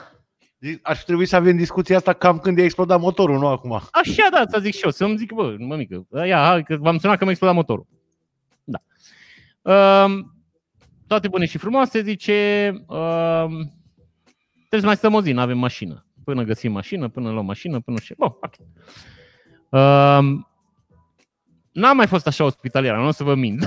[0.81, 3.71] Aș trebui să avem discuția asta cam când e explodat motorul, nu acum.
[3.91, 6.97] Așa, da, să zic și eu, să-mi zic, bă, mă mică, ia, hai, că v-am
[6.97, 7.87] sunat că m-a explodat motorul.
[8.63, 8.81] Da.
[10.05, 10.35] Um,
[11.07, 13.45] toate bune și frumoase, zice, uh,
[14.57, 16.05] trebuie să mai stăm o zi, nu avem mașină.
[16.23, 18.13] Până găsim mașină, până luăm mașină, până și...
[18.17, 18.53] Bun, ok.
[19.69, 20.45] Uh,
[21.77, 23.65] n-am mai fost așa ospitalier, nu o să vă mint.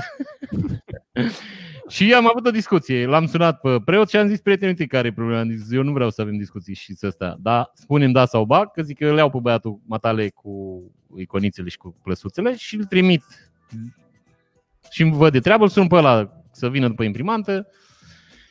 [1.89, 3.05] și am avut o discuție.
[3.05, 5.39] L-am sunat pe preot și am zis prietenii care e problema.
[5.39, 7.37] Am zis, eu nu vreau să avem discuții și să ăsta.
[7.39, 10.83] Dar spunem da sau ba, că zic că le iau pe băiatul matale cu
[11.17, 13.23] iconițele și cu plăsuțele și îl trimit
[14.89, 17.67] și îmi văd de treabă, îl sun pe ăla să vină după imprimantă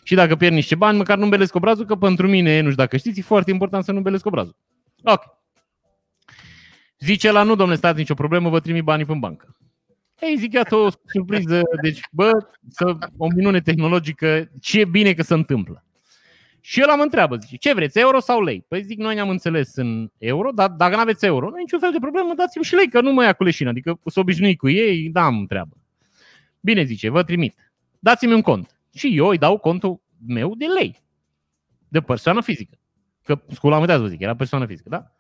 [0.03, 2.97] și dacă pierd niște bani, măcar nu belesc obrazul, că pentru mine, nu știu dacă
[2.97, 4.57] știți, e foarte important să nu belesc obrazul.
[5.05, 5.40] Ok.
[7.01, 9.57] Zice la nu, domnule, stați nicio problemă, vă trimit banii în bancă.
[10.21, 12.31] Ei, zic, iată o surpriză, deci, bă,
[12.69, 15.85] să, o minune tehnologică, ce bine că se întâmplă.
[16.61, 18.65] Și el am întreabă, zice, ce vreți, euro sau lei?
[18.69, 21.79] Păi zic, noi ne-am înțeles în euro, dar dacă nu aveți euro, nu e niciun
[21.79, 24.57] fel de problemă, dați-mi și lei, că nu mă ia cu leșină, adică să obișnui
[24.57, 25.77] cu ei, da, am întreabă.
[26.61, 27.55] Bine zice, vă trimit
[28.01, 28.81] dați-mi un cont.
[28.95, 31.03] Și eu îi dau contul meu de lei.
[31.89, 32.79] De persoană fizică.
[33.25, 35.15] Că scula am uitat să vă zic, era persoană fizică, da?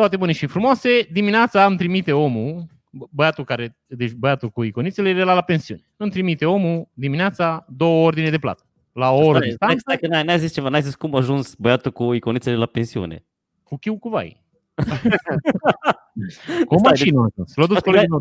[0.00, 1.08] Toate bune și frumoase.
[1.12, 2.66] Dimineața am trimite omul,
[3.10, 5.82] băiatul care, deci băiatul cu iconițele, era la pensiune.
[5.96, 8.62] Îmi trimite omul dimineața două ordine de plată.
[8.92, 11.18] La o oră stai, stai, stai, că n-ai, n-ai zis ceva, n-ai zis cum a
[11.18, 13.24] ajuns băiatul cu iconițele la pensiune.
[13.62, 14.44] Cu chiu cu vai.
[16.66, 17.26] cu o mașină.
[17.34, 18.20] Deci, l-a dus colegul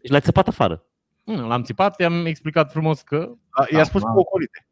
[0.00, 0.84] Deci l-ai țăpat afară.
[1.24, 3.32] L-am țipat, i-am explicat frumos că...
[3.50, 4.66] A, i-a spus cu ocolite.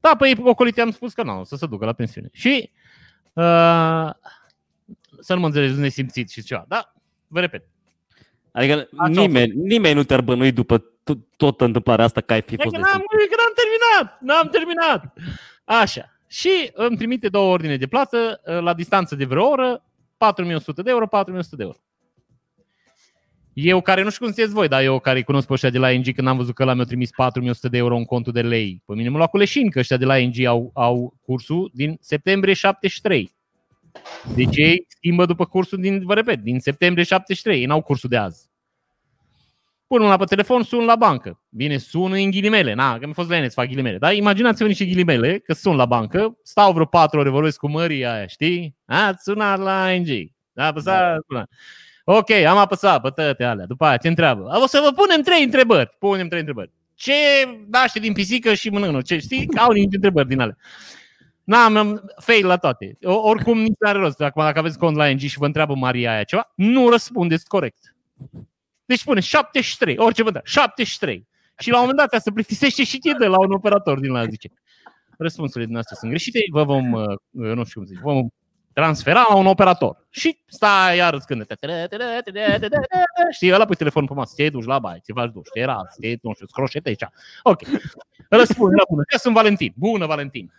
[0.00, 2.28] Da, păi ocolite am spus că nu, să se ducă la pensiune.
[2.32, 2.70] Și
[3.32, 4.10] uh,
[5.24, 6.92] să nu mă înțelegeți nesimțit și ceva, da?
[7.26, 7.64] Vă repet.
[8.52, 10.84] Adică nimeni, nimeni nu te-ar bănui după
[11.36, 15.14] tot întâmplarea asta că ai fi fost n-am, că n-am terminat, n-am terminat.
[15.64, 16.18] Așa.
[16.26, 19.84] Și îmi trimite două ordine de plată la distanță de vreo oră,
[20.16, 21.76] 4100 de euro, 4100 de euro.
[23.52, 25.78] Eu care nu știu cum sunteți voi, dar eu care îi cunosc pe ăștia de
[25.78, 28.42] la ING, când am văzut că la mi-a trimis 4100 de euro în contul de
[28.42, 31.70] lei, pe mine mă lua cu leșin, că ăștia de la ING au, au cursul
[31.74, 33.34] din septembrie 73.
[34.34, 38.16] Deci ei schimbă după cursul din, vă repet, din septembrie 73, ei n-au cursul de
[38.16, 38.48] azi.
[39.86, 41.42] Pun la pe telefon, sun la bancă.
[41.48, 43.98] Bine, sun în ghilimele, na, că mi-a fost leneț să fac ghilimele.
[43.98, 48.06] Dar imaginați-vă niște ghilimele, că sun la bancă, stau vreo patru ore, vorbesc cu mării
[48.06, 48.76] aia, știi?
[48.86, 50.30] Ați sunat la ING.
[50.52, 51.44] Da, apăsat, da.
[52.04, 53.66] Ok, am apăsat pe toate alea.
[53.66, 54.58] După aia, ce întreabă?
[54.62, 55.96] O să vă punem trei întrebări.
[55.98, 56.70] Punem trei întrebări.
[56.94, 57.12] Ce
[57.70, 59.00] naște din pisică și mănâncă?
[59.02, 59.48] Ce știi?
[59.56, 60.56] Au niște întrebări din alea.
[61.44, 62.98] N-am, am fail la toate.
[63.02, 64.20] Oricum nici nu are rost.
[64.20, 67.94] Acum dacă aveți cont la ING și vă întreabă Maria aia ceva, nu răspundeți corect.
[68.84, 71.26] Deci spune 73, orice vă dă, 73.
[71.58, 74.52] Și la un moment dat se plictisește și de la un operator din la zice.
[75.18, 78.28] Răspunsurile din astea sunt greșite, vă vom, uh, nu știu cum zic, vom
[78.72, 80.06] transfera la un operator.
[80.10, 81.44] Și stai iar scânde.
[83.30, 86.00] Știi, ăla pui telefonul pe masă, te duci la baie, te faci duș, te razi,
[86.00, 87.04] te, nu știu, scroșete aici.
[87.42, 87.60] Ok.
[88.28, 89.02] Răspunde la bună.
[89.12, 89.72] Eu sunt Valentin.
[89.76, 90.52] Bună, Valentin.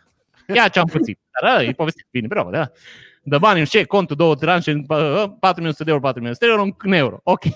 [0.54, 1.20] Ia ce am pățit.
[1.42, 2.72] Dar e povestit bine, bravo, da?
[3.24, 3.84] De bani în ce?
[3.84, 4.84] Contul două tranșe, 4.000
[5.78, 7.20] de euro, 4.000 de euro în euro.
[7.24, 7.44] Ok.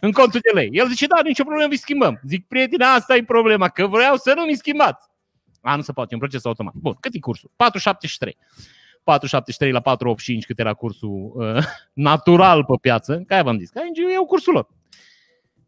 [0.00, 0.68] În contul de lei.
[0.72, 2.20] El zice, da, nicio problemă, vi schimbăm.
[2.26, 5.06] Zic, prietene, asta e problema, că vreau să nu mi schimbați.
[5.62, 6.74] A, nu se poate, e un proces automat.
[6.74, 7.50] Bun, cât e cursul?
[7.56, 8.36] 473.
[9.04, 14.10] 473 la 485 cât era cursul uh, natural pe piață, care v-am zis, că ING
[14.10, 14.68] e cursul lor.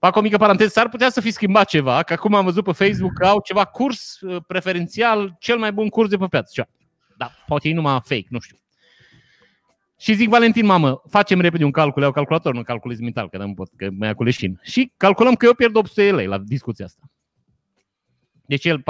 [0.05, 2.73] Fac o mică paranteză, s-ar putea să fi schimbat ceva, că acum am văzut pe
[2.73, 6.51] Facebook că au ceva curs uh, preferențial, cel mai bun curs de pe piață.
[6.53, 6.69] Ceva.
[7.17, 8.57] Da, poate e numai fake, nu știu.
[9.99, 13.55] Și zic, Valentin, mamă, facem repede un calcul, iau calculator, nu calculez mental, că nu
[13.55, 14.61] pot, că mai ia cu leșin.
[14.63, 17.03] Și calculăm că eu pierd 800 lei la discuția asta.
[18.47, 18.85] Deci el 4,73,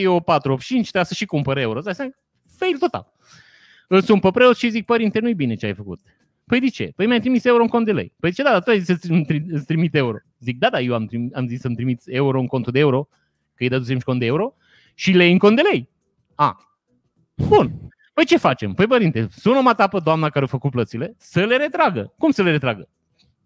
[0.00, 0.24] eu 4,85,
[0.68, 1.80] trebuie să și cumpăr euro.
[1.84, 2.12] Îți
[2.56, 3.12] Fail total.
[3.88, 6.00] Îl sun pe preot și zic, părinte, nu-i bine ce ai făcut.
[6.44, 6.92] Păi de ce?
[6.96, 8.12] Păi mi-ai trimis euro în cont de lei.
[8.20, 9.06] Păi ce da, dar tu ai zis să
[9.50, 10.18] îți trimit euro.
[10.38, 13.08] Zic, da, da, eu am, trim- am zis să-mi trimiți euro în contul de euro,
[13.54, 14.54] că îi dădusem și cont de euro,
[14.94, 15.88] și lei în cont de lei.
[16.34, 16.76] A.
[17.34, 17.72] Bun.
[18.14, 18.72] Păi ce facem?
[18.72, 22.14] Păi părinte, sună mata pe doamna care a făcut plățile să le retragă.
[22.18, 22.88] Cum să le retragă?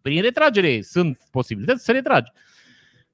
[0.03, 2.31] Prin retragere sunt posibilități să retragi.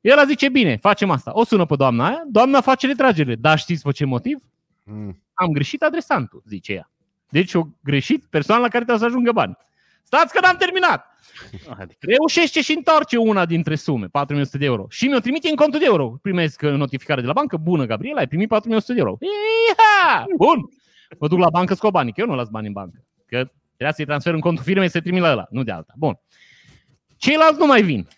[0.01, 1.31] El a zice, bine, facem asta.
[1.35, 3.35] O sună pe doamna aia, doamna face retragere.
[3.35, 4.39] Dar știți pe ce motiv?
[4.85, 5.23] Mm.
[5.35, 6.91] Am greșit adresantul, zice ea.
[7.29, 9.57] Deci o greșit persoana la care trebuie să ajungă bani.
[10.11, 11.07] Stați că n-am terminat!
[11.81, 14.87] Adică, Reușește și întoarce una dintre sume, 4100 de euro.
[14.89, 16.19] Și mi-o trimite în contul de euro.
[16.23, 17.57] Primesc uh, notificare de la bancă.
[17.57, 19.19] Bună, Gabriela, ai primit 4100 de euro.
[19.21, 20.25] Iha!
[20.37, 20.59] Bun!
[21.19, 23.05] Mă duc la bancă, scot banii, că eu nu las bani în bancă.
[23.27, 25.93] Că trebuia să-i transfer în contul firmei să trimit la ăla, nu de alta.
[25.97, 26.21] Bun.
[27.17, 28.09] Ceilalți nu mai vin.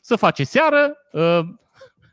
[0.00, 1.40] Să face seară, uh,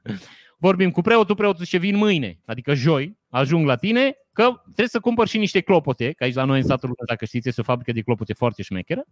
[0.66, 5.00] vorbim cu preotul, preotul zice vin mâine, adică joi, ajung la tine, că trebuie să
[5.00, 7.64] cumpăr și niște clopote, că aici la noi în satul Lucru, dacă știți, este o
[7.64, 9.04] fabrică de clopote foarte șmecheră,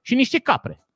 [0.00, 0.86] și niște capre.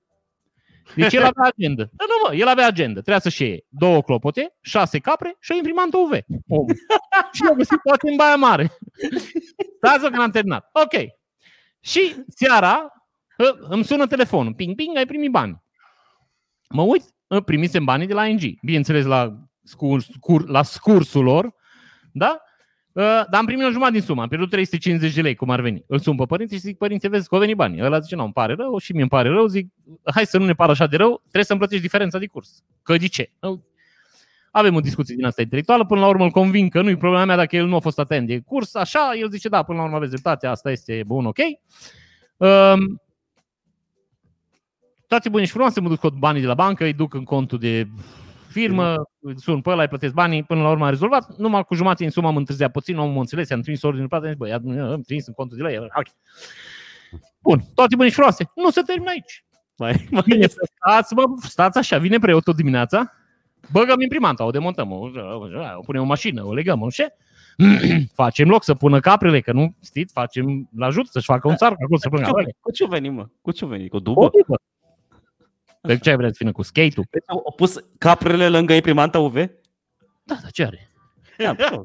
[0.95, 1.83] Deci el avea agenda.
[1.83, 3.01] Da, nu, mă, el avea agenda.
[3.01, 6.11] Trebuia să-și iei două clopote, șase capre și o imprimantă UV.
[6.49, 6.75] Omul.
[7.35, 8.71] și eu găsit toate în Baia Mare.
[9.83, 10.71] Stați că n-am terminat.
[10.73, 11.05] Ok.
[11.81, 12.93] Și seara
[13.39, 14.55] ă, îmi sună telefonul.
[14.55, 15.63] Ping, ping, ai primit bani.
[16.69, 18.41] Mă uit, ă, primisem banii de la ING.
[18.63, 21.55] Bineînțeles, la, scurs, scur, la scursul lor,
[22.13, 22.43] da?
[22.93, 25.61] Uh, dar am primit o jumătate din sumă, am pierdut 350 de lei, cum ar
[25.61, 25.85] veni.
[25.87, 27.83] Îl sun pe părinți și zic, părinte, vezi că au venit banii.
[27.83, 29.47] Ăla zice, nu, îmi pare rău și mie îmi pare rău.
[29.47, 29.69] Zic,
[30.15, 32.65] hai să nu ne pară așa de rău, trebuie să-mi plătești diferența de curs.
[32.83, 33.31] Că de ce?
[34.51, 37.25] Avem o discuție din asta intelectuală, până la urmă îl convin că nu e problema
[37.25, 39.85] mea dacă el nu a fost atent de curs, așa, el zice, da, până la
[39.85, 41.39] urmă aveți dreptate, asta este bun, ok.
[42.37, 43.01] Um,
[45.07, 47.59] toate bune și frumoase, mă duc cu banii de la bancă, îi duc în contul
[47.59, 47.89] de
[48.49, 48.97] firmă,
[49.37, 51.37] sun pe ăla, îi plătesc banii, până la urmă a rezolvat.
[51.37, 54.09] Numai cu jumătate în sumă am întârziat puțin, nu am înțeles, am trimis ordine de
[54.09, 55.83] plată, băi, am trimis în contul de la el.
[55.83, 56.15] Okay.
[57.43, 58.51] Bun, toate bune și frumoase.
[58.55, 59.45] Nu se termină aici.
[59.77, 63.13] mai, mai Vine, stați, mă, stați așa, vine preotul dimineața,
[63.73, 65.09] băgăm imprimanta, o demontăm, o,
[65.77, 67.07] o punem o mașină, o legăm, nu știu
[68.23, 71.73] facem loc să pună caprele, că nu știți, facem, l ajut să-și facă un țar,
[71.73, 72.27] acolo să pună
[72.61, 73.27] cu ce veni, mă?
[73.41, 73.89] Cu ce veni?
[73.89, 74.31] Cu o O dubă?
[75.81, 75.95] Dubă.
[75.95, 77.07] De ce ai vrea să vină cu skate-ul?
[77.11, 79.35] Deci au au pus caprele lângă imprimanta UV?
[80.25, 80.91] Da, dar ce are?
[81.39, 81.83] Ia, bă.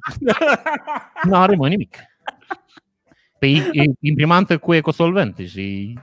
[1.30, 1.98] Nu are, mă, nimic.
[3.40, 3.48] Pe
[4.00, 5.98] imprimantă cu ecosolvente și...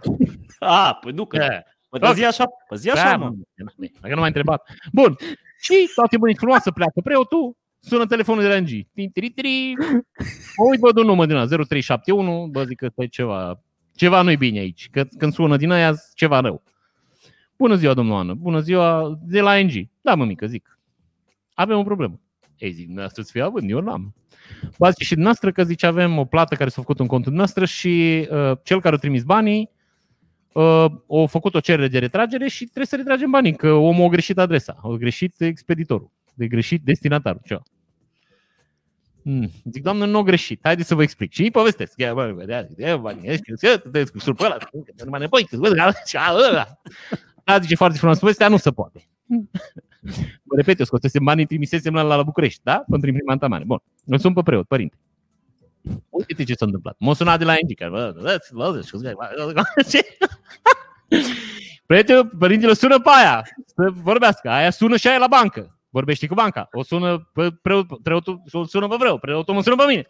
[0.59, 1.37] A, păi nu, că...
[1.37, 3.25] Da, Mă, dar zi așa, mă, zi așa, da, mă.
[3.57, 4.71] mă, dacă nu m-ai întrebat.
[4.93, 5.17] Bun.
[5.61, 8.69] Și toate bune și frumoase pleacă preotul, sună telefonul de la NG.
[8.95, 9.75] Tin, tiri, tiri.
[10.57, 13.61] Mă uit, văd un număr din ăla, 0371, bă, zic că stai ceva,
[13.95, 16.63] ceva nu-i bine aici, că când sună din aia, ceva rău.
[17.61, 19.73] Bună ziua, domnul Ană, bună ziua, de la NG.
[20.01, 20.79] Da, mă, mică, zic.
[21.55, 22.21] Avem o problemă.
[22.59, 24.15] Ei, zic, dumneavoastră să fie având, eu n-am.
[24.79, 27.65] Bă, zice, și dumneavoastră că zice, avem o plată care s-a făcut în contul noastră
[27.65, 29.71] și uh, cel care a trimis banii
[30.53, 30.85] uh,
[31.23, 34.39] a făcut o cerere de retragere și trebuie să retragem banii, că omul a greșit
[34.39, 37.63] adresa, a greșit expeditorul, de greșit destinatarul, ceva.
[39.23, 39.51] Hmm.
[39.73, 41.33] Zic, doamnă, nu a greșit, haideți să vă explic.
[41.33, 41.93] Și îi povestesc.
[41.97, 44.69] Ia, bă, vedea, ia, banii ăștia, ia, te descursul pe ăla, că
[45.05, 45.49] nu mai înapoi,
[47.51, 47.59] că văd, și a, ăla.
[47.59, 49.09] Da, zice foarte frumos, povestea nu se poate.
[50.43, 52.85] Vă repet, eu scosesem banii, trimisesem la, la București, da?
[52.91, 53.65] Pentru imprimanta mare.
[53.65, 54.97] Bun, îl sun pe preot, părinte.
[56.09, 56.97] Uite ce s-a întâmplat.
[56.99, 57.89] M-a sunat de la Indica.
[57.89, 58.83] Bă, bă, bă,
[59.53, 60.01] bă, ce?
[61.87, 64.51] Prietele, părintele sună pe aia să vorbească.
[64.51, 65.79] Aia sună și aia la bancă.
[65.89, 66.69] Vorbește cu banca.
[66.73, 69.17] O sună pe preot, preotul, o sună pe vreo.
[69.17, 70.07] Preotul mă sună pe mine.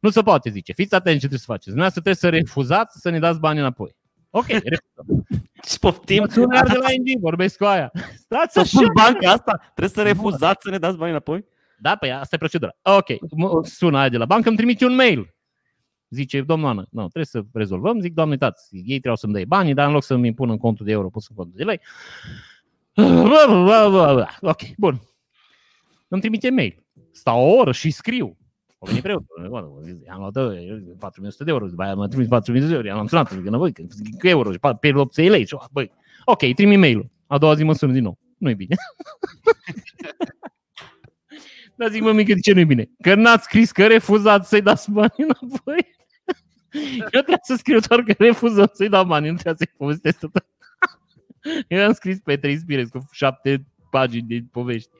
[0.00, 0.72] Nu se poate, zice.
[0.72, 1.66] Fiți atenți ce trebuie să faceți.
[1.66, 3.96] Dumneavoastră trebuie să refuzați să ne dați bani înapoi.
[4.30, 5.24] Ok, refuzăm.
[5.66, 6.22] Și poftim.
[6.22, 7.92] Mă sună iar de la ING, vorbesc cu aia.
[8.16, 8.68] Stați Să așa.
[8.68, 11.44] spun banca asta, trebuie să refuzați să ne dați bani înapoi?
[11.78, 12.76] Da, păi asta e procedura.
[12.82, 15.34] Ok, mă sună aia de la bancă, îmi trimite un mail.
[16.08, 18.00] Zice, domnul Ană, nu, trebuie să rezolvăm.
[18.00, 20.86] Zic, doamne, uitați, ei trebuiau să-mi dai banii, dar în loc să-mi impun în contul
[20.86, 21.80] de euro, pus în contul de lei.
[24.40, 25.00] Ok, bun.
[26.08, 26.84] Îmi trimite mail.
[27.12, 28.38] Stau o oră și scriu.
[28.84, 29.46] O venit preotul.
[29.48, 30.42] Bă, zic, Am luat uh,
[30.98, 33.82] 4100 de euro, după aia m-a trimis 4000 de euro, i-am sunat, zic, înapoi, că
[33.88, 35.46] zic, cu euro, și pierd 800 lei.
[35.46, 35.92] Și, băi,
[36.24, 37.10] ok, trimit mail-ul.
[37.26, 38.18] A doua zi mă sună din nou.
[38.38, 38.74] Nu-i bine.
[41.76, 42.90] Dar zic, mă, mică, de ce nu-i bine?
[43.02, 45.86] Că n-ați scris că refuzați să-i dați bani înapoi.
[47.00, 50.46] Eu trebuie să scriu doar că refuzăm să-i dau bani, nu trebuie să-i povestesc tot.
[51.68, 54.90] Eu am scris pe trei spires cu șapte pagini de povești.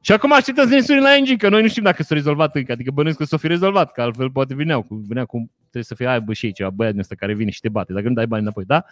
[0.00, 2.54] Și acum așteptăm să ne suni la ING, că noi nu știm dacă s-a rezolvat
[2.54, 2.72] încă.
[2.72, 5.94] Adică bănuiesc că s-o fi rezolvat, că altfel poate vineau cu, vinea cu trebuie să
[5.94, 8.08] fie aia bă și ei, ceva băiat din ăsta care vine și te bate, dacă
[8.08, 8.84] nu dai bani înapoi, da?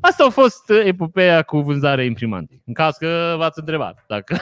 [0.00, 2.62] Asta a fost uh, epopeea cu vânzarea imprimantei.
[2.66, 4.04] În caz că v-ați întrebat.
[4.08, 4.36] Dacă...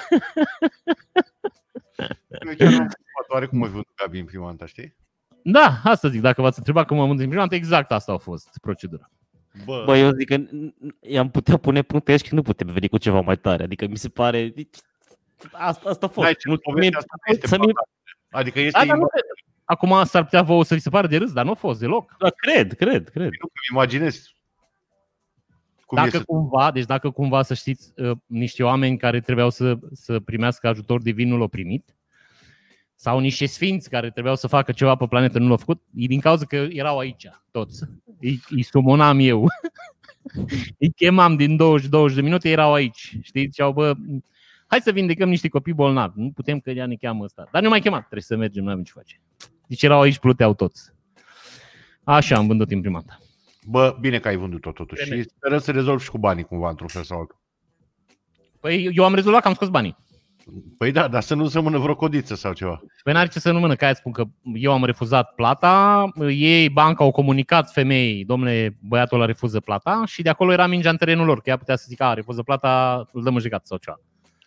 [2.29, 4.95] Eu chiar am întrebat, oare cum ai vândut Gabi imprimanta, știi?
[5.43, 9.11] Da, asta zic, dacă v-ați întrebat cum am vândut imprimanta, exact asta a fost procedura.
[9.65, 12.67] Bă, Bă, eu zic că n- n- i-am putea pune puncte aici că nu putem
[12.67, 13.63] veni cu ceva mai tare.
[13.63, 14.55] Adică mi se pare...
[15.53, 16.24] Asta, asta a fost.
[16.24, 16.74] n-ai ce, Mulțumim.
[16.76, 17.88] povestea asta nu este să mi- banală.
[18.30, 19.24] Adică este Da, dar nu ima- cred.
[19.64, 22.14] Acum s-ar putea vouă să vi se pare de râs, dar nu a fost deloc.
[22.18, 23.24] Da, cred, cred, cred.
[23.41, 24.34] nu că imaginez
[25.86, 26.24] cum dacă este.
[26.26, 31.03] cumva, deci dacă cumva să știți, uh, niște oameni care trebuiau să, să primească ajutor
[31.03, 31.95] divin nu l-au primit,
[32.95, 36.20] sau niște sfinți care trebuiau să facă ceva pe planetă nu l-au făcut, e din
[36.20, 37.82] cauza că erau aici, toți.
[38.20, 39.47] Îi, îi sumonam eu.
[40.78, 41.59] îi chemam din
[42.11, 43.16] 20-20 de minute, erau aici.
[43.22, 43.93] Știți, ziceau, bă,
[44.71, 46.21] hai să vindecăm niște copii bolnavi.
[46.21, 47.49] Nu putem că ea ne cheamă ăsta.
[47.53, 49.21] Dar nu mai chemat, trebuie să mergem, nu avem ce face.
[49.66, 50.93] Deci erau aici, pluteau toți.
[52.05, 53.18] Așa am vândut imprimanta.
[53.66, 55.16] Bă, bine că ai vândut-o totuși Bine.
[55.16, 57.41] și sperăm să rezolvi și cu banii cumva într-un fel sau altul.
[58.61, 59.97] Păi eu am rezolvat că am scos banii.
[60.79, 62.81] Păi da, dar să nu rămână vreo codiță sau ceva.
[63.03, 66.68] Păi n-are ce să nu mână, că aia spun că eu am refuzat plata, ei,
[66.68, 70.97] banca, au comunicat femeii, domnule, băiatul ăla refuză plata și de acolo era mingea în
[70.97, 73.79] terenul lor, că ea putea să zică, a, refuză plata, îl dăm în judecată sau
[73.79, 74.01] ceva.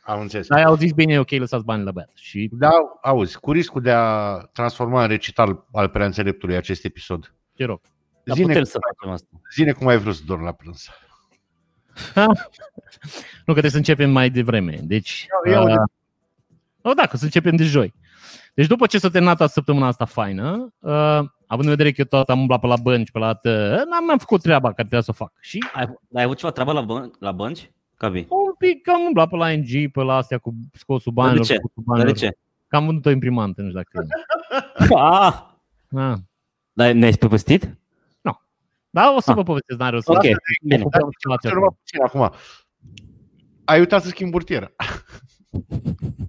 [0.05, 0.47] Am înțeles.
[0.47, 2.11] Dar ei au zis, bine, e ok, lăsați banii la băiat.
[2.15, 2.69] Și Da,
[3.01, 7.33] auzi, cu riscul de a transforma în recital al prea înțeleptului acest episod.
[7.55, 7.81] te rog.
[8.23, 9.27] Dar Zine, putem să facem asta.
[9.53, 10.87] zine cum ai vrut să dormi la prânz.
[12.15, 14.79] Nu, că trebuie să începem mai devreme.
[14.83, 15.81] Deci, Ia- ia uh, uite.
[16.81, 17.93] oh, da, că să începem de joi.
[18.53, 22.05] Deci după ce s-a terminat toată săptămâna asta faină, uh, având în vedere că eu
[22.05, 25.01] tot am umblat pe la bănci, pe la tă, n-am, n-am făcut treaba care trebuia
[25.01, 25.31] să o fac.
[25.39, 25.85] Și Ai,
[26.15, 27.71] ai avut ceva treabă la, băn- la bănci?
[27.97, 28.25] Cabi.
[28.29, 31.45] un pic am umblat pe la NG, pe la astea cu scosul banilor.
[31.45, 31.59] ce?
[31.59, 32.17] cu scosul Dar de banilor.
[32.31, 32.37] ce?
[32.67, 34.07] Că am vândut o imprimantă, nu știu dacă
[34.95, 35.43] Ah,
[36.01, 36.17] ah.
[36.73, 37.77] dar ne-ai povestit?
[38.95, 39.35] Da, o să Ah.
[39.35, 40.27] vă povestesc, n-are o să Ok, vă
[40.63, 40.81] bine.
[40.81, 41.61] ocupăm situația Să acum.
[41.61, 42.39] numai puțin acum.
[43.65, 44.71] Ai uitat să schimbi burtieră.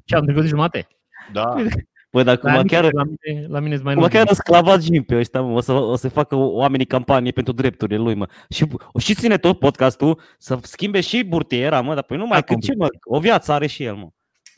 [0.04, 0.86] Ce am trecut de jumate?
[1.32, 1.54] Da.
[2.14, 4.14] Bă, dar La cum mine, chiar, la mine, la mine sunt mai cum lung.
[4.14, 5.52] chiar sclavagim pe ăștia, mă.
[5.56, 8.28] O să, o să facă oamenii campanie pentru drepturile lui, mă.
[8.48, 8.66] Și,
[8.98, 12.62] și ține tot podcastul să schimbe și burtiera, mă, dar păi nu mai Da, cât
[12.62, 14.08] ce, mă, o viață are și el, mă.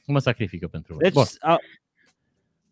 [0.06, 1.02] Mă sacrifică pentru voi.
[1.02, 1.24] Deci, Bun.
[1.40, 1.56] a,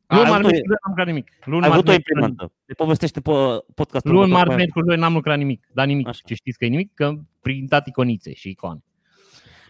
[0.07, 1.29] Luni, ai marți, avut o- miercuri, n-am lucrat nimic.
[1.45, 2.53] Luni, ai marți, avut o miercuri, imprimantă.
[2.65, 3.31] Ne povestește pe
[3.75, 4.57] podcastul Luni, următor marți, cu aia.
[4.57, 5.67] miercuri, joi, n-am lucrat nimic.
[5.73, 6.09] Dar nimic.
[6.09, 6.21] Așa.
[6.27, 6.95] Ce știți că e nimic?
[6.95, 8.83] Că am printat iconițe și icone.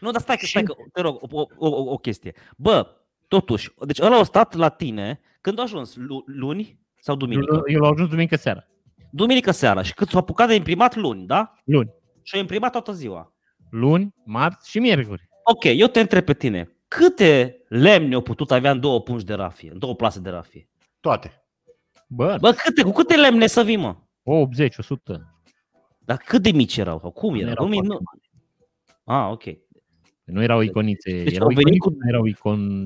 [0.01, 2.35] Nu, dar stai că, stai că, te rog, o, o, o, o chestie.
[2.57, 2.87] Bă,
[3.41, 7.63] totuși, deci ăla a stat la tine când a ajuns Lu- luni sau duminică?
[7.67, 8.67] Eu l-au ajuns duminică seara.
[9.11, 11.55] Duminică seara și cât s-a apucat de imprimat luni, da?
[11.65, 11.91] Luni.
[12.23, 13.33] Și a imprimat toată ziua.
[13.71, 15.29] Luni, marți și miercuri.
[15.45, 16.77] Ok, eu te întreb pe tine.
[16.89, 20.69] Câte lemne au putut avea în două pungi de rafie, în două plase de rafie?
[21.01, 21.45] Toate.
[22.09, 23.97] Bă, Bă, câte, cu câte lemne să vii, mă?
[24.23, 25.35] 80, 100.
[25.99, 26.99] Dar cât de mici erau?
[27.01, 27.51] Sau cum Nu erau?
[27.53, 28.01] erau Nu, foarte nu...
[29.15, 29.43] Ah, ok.
[30.25, 31.23] Nu erau iconițe.
[31.23, 32.85] Deci erau au venit iconițe, cu- nu erau icon...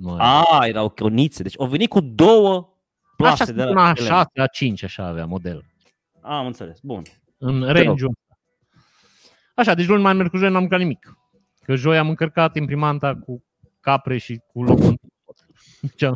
[0.00, 1.42] Nu, Ah, erau conițe.
[1.42, 2.68] Deci au venit cu două
[3.16, 4.14] plase așa, de, de la de lemne.
[4.16, 5.64] 6 la 5, așa avea model.
[6.20, 6.78] Ah, am înțeles.
[6.82, 7.02] Bun.
[7.38, 7.76] În rog.
[7.76, 8.04] range
[9.54, 11.16] Așa, deci luni, mai merg cu joi, n-am mâncat nimic.
[11.62, 13.44] Că joi am încărcat imprimanta cu
[13.80, 14.94] capre și cu locul.
[15.96, 16.10] Ce?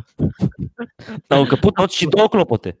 [1.27, 2.77] Dar au încăput tot și două clopote.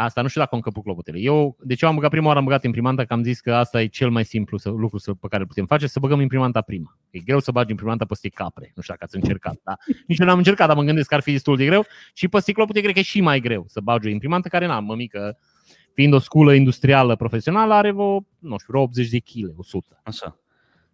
[0.00, 1.18] Asta nu știu dacă au încăput clopotele.
[1.18, 3.82] Eu, deci eu am băgat prima oară, am băgat imprimanta, că am zis că asta
[3.82, 6.60] e cel mai simplu să, lucru să, pe care îl putem face, să băgăm imprimanta
[6.60, 6.98] prima.
[7.10, 8.72] E greu să bagi imprimanta peste capre.
[8.74, 9.76] Nu știu dacă ați încercat, da?
[10.06, 11.84] Nici eu n-am încercat, dar mă gândesc că ar fi destul de greu.
[12.12, 14.84] Și pe ciclopote cred că e și mai greu să bagi o imprimantă care n-am,
[14.84, 15.38] mămică,
[15.94, 20.40] fiind o sculă industrială profesională, are vreo, nu știu, vreo 80 de kg, 100 Așa.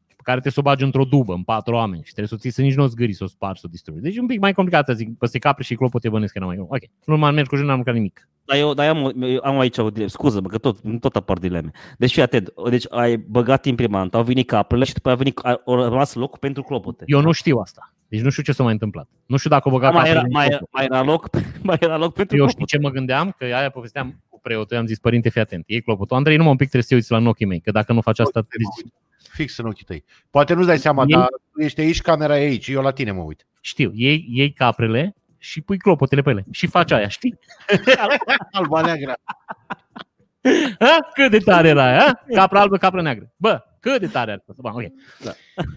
[0.07, 2.39] pe care trebuie să o bagi într-o dubă, în patru oameni și trebuie să o
[2.39, 4.01] ții să nici nu o zgâri, să o spargi, să o distrugi.
[4.01, 6.49] Deci e un pic mai complicat, să zic, peste capre și clopote bănesc că n-am
[6.49, 8.29] mai Ok, nu mai merg cu jur, n-am mâncat nimic.
[8.47, 10.09] Dar eu, dar eu am, eu am aici o dilemă.
[10.09, 11.71] Scuză-mă, că tot, tot apar dileme.
[11.99, 12.53] Deci fii atent.
[12.71, 16.15] Deci ai băgat imprimanta, au venit caprele și după aia a venit, a, au rămas
[16.15, 17.05] loc pentru clopote.
[17.07, 17.93] Eu nu știu asta.
[18.09, 19.09] Deci nu știu ce s-a mai întâmplat.
[19.27, 21.29] Nu știu dacă o băga Da, mai, era, capre mai, în era, mai, era loc,
[21.63, 22.77] mai era loc pentru Eu știu clopote.
[22.77, 26.17] ce mă gândeam, că aia povesteam cu preotul, am zis, părinte, fii atent, ei clopotul.
[26.17, 28.01] Andrei, numai un pic trebuie să te uiți la în ochii mei, că dacă nu
[28.01, 28.93] faci asta, Uite, mă uit.
[29.33, 30.05] Fix în ochii tăi.
[30.31, 33.11] Poate nu-ți dai seama, Ei- dar tu ești aici, camera e aici, eu la tine
[33.13, 33.47] mă uit.
[33.61, 35.15] știu, iei, iei caprele
[35.45, 37.39] și pui clopotele pe ele și faci aia, știi?
[38.53, 39.17] Alba neagră.
[40.79, 41.09] Ha?
[41.15, 41.99] Cât de tare era aia?
[41.99, 42.25] ha?
[42.35, 43.33] Capra albă, capra neagră.
[43.37, 44.53] Bă, cât de tare ar fi.
[44.57, 44.83] Bă, ok.
[45.25, 45.33] Da.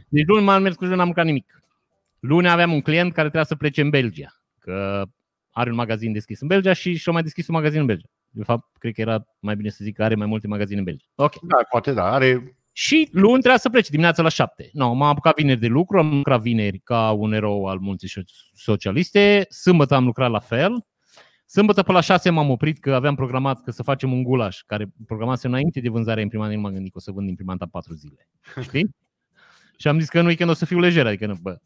[0.10, 1.64] Deci luni m-am mers cu joi, n-am mâncat nimic.
[2.20, 5.06] Luni aveam un client care trebuia să plece în Belgia, că
[5.52, 8.10] are un magazin deschis în Belgia și și-a mai deschis un magazin în Belgia.
[8.30, 10.84] De fapt, cred că era mai bine să zic că are mai multe magazine în
[10.84, 11.06] Belgia.
[11.16, 11.42] Ok.
[11.42, 14.70] Da, poate da, are Și luni trebuia să plece dimineața la 7.
[14.74, 19.46] No, m-am apucat vineri de lucru, am lucrat vineri ca un erou al munții socialiste,
[19.50, 20.86] sâmbătă am lucrat la fel,
[21.46, 24.86] Sâmbătă pe la 6 m-am oprit că aveam programat că să facem un gulaș, care
[25.06, 28.30] programase înainte de vânzarea imprimantei, nu m-am gândit că o să vând imprimanta 4 zile.
[28.62, 28.96] Știi?
[29.78, 31.58] și am zis că în weekend o să fiu lejer, adică nu, bă.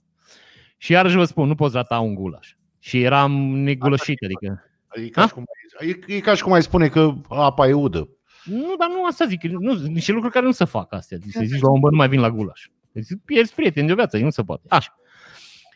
[0.77, 2.55] Și iarăși vă spun, nu poți rata un gulaș.
[2.79, 4.63] Și eram negulășit, adică...
[4.93, 5.45] E ca, și cum,
[5.79, 8.09] e, e ca și cum ai spune că apa e udă.
[8.43, 9.43] Nu, dar nu asta zic.
[9.43, 11.17] Nu, niște lucruri care nu se fac astea.
[11.29, 12.67] Să zici la un bă, nu mai vin la gulaș.
[12.91, 14.63] Deci pierzi prieteni de viață, nu se poate.
[14.69, 14.95] Așa.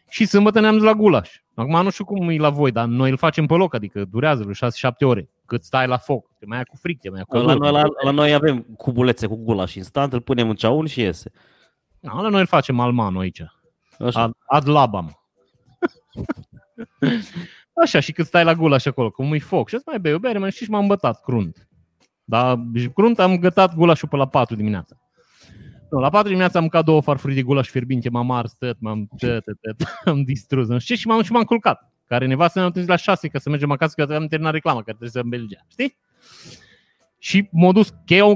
[0.10, 1.42] Și sâmbătă ne-am dus la gulaș.
[1.54, 4.44] Acum nu știu cum e la voi, dar noi îl facem pe loc, adică durează
[4.44, 5.30] vreo 6-7 ore.
[5.46, 7.72] Cât stai la foc, te mai ia cu fric, te mai ia cu la, noi,
[7.72, 11.32] la, la, noi avem cubulețe cu gulaș instant, îl punem în ceaun și iese.
[12.00, 13.42] Da, la noi îl facem almano aici.
[14.00, 14.22] Așa.
[14.22, 15.20] Ad, ad labam.
[17.84, 19.70] Așa, și cât stai la gulaș acolo, cum e foc.
[19.70, 21.68] Și mai bei o bere, mai știi și m-am bătat crunt.
[22.26, 22.60] Dar
[22.94, 24.96] crunt am gătat gulașul pe la 4 dimineața.
[25.90, 29.10] Nu, la 4 dimineața am mâncat două farfurii de gulaș fierbinte, m-am ars, tăt, m-am,
[29.18, 31.92] tăt, tăt, tăt, am distrus, nu știu și m-am, și m-am culcat.
[32.06, 34.84] Care nevastă ne-am întâlnit la 6 ca să mergem acasă, că am terminat reclama, că
[34.84, 35.98] trebuie să în Belgia, știi?
[37.20, 37.94] Și m-a dus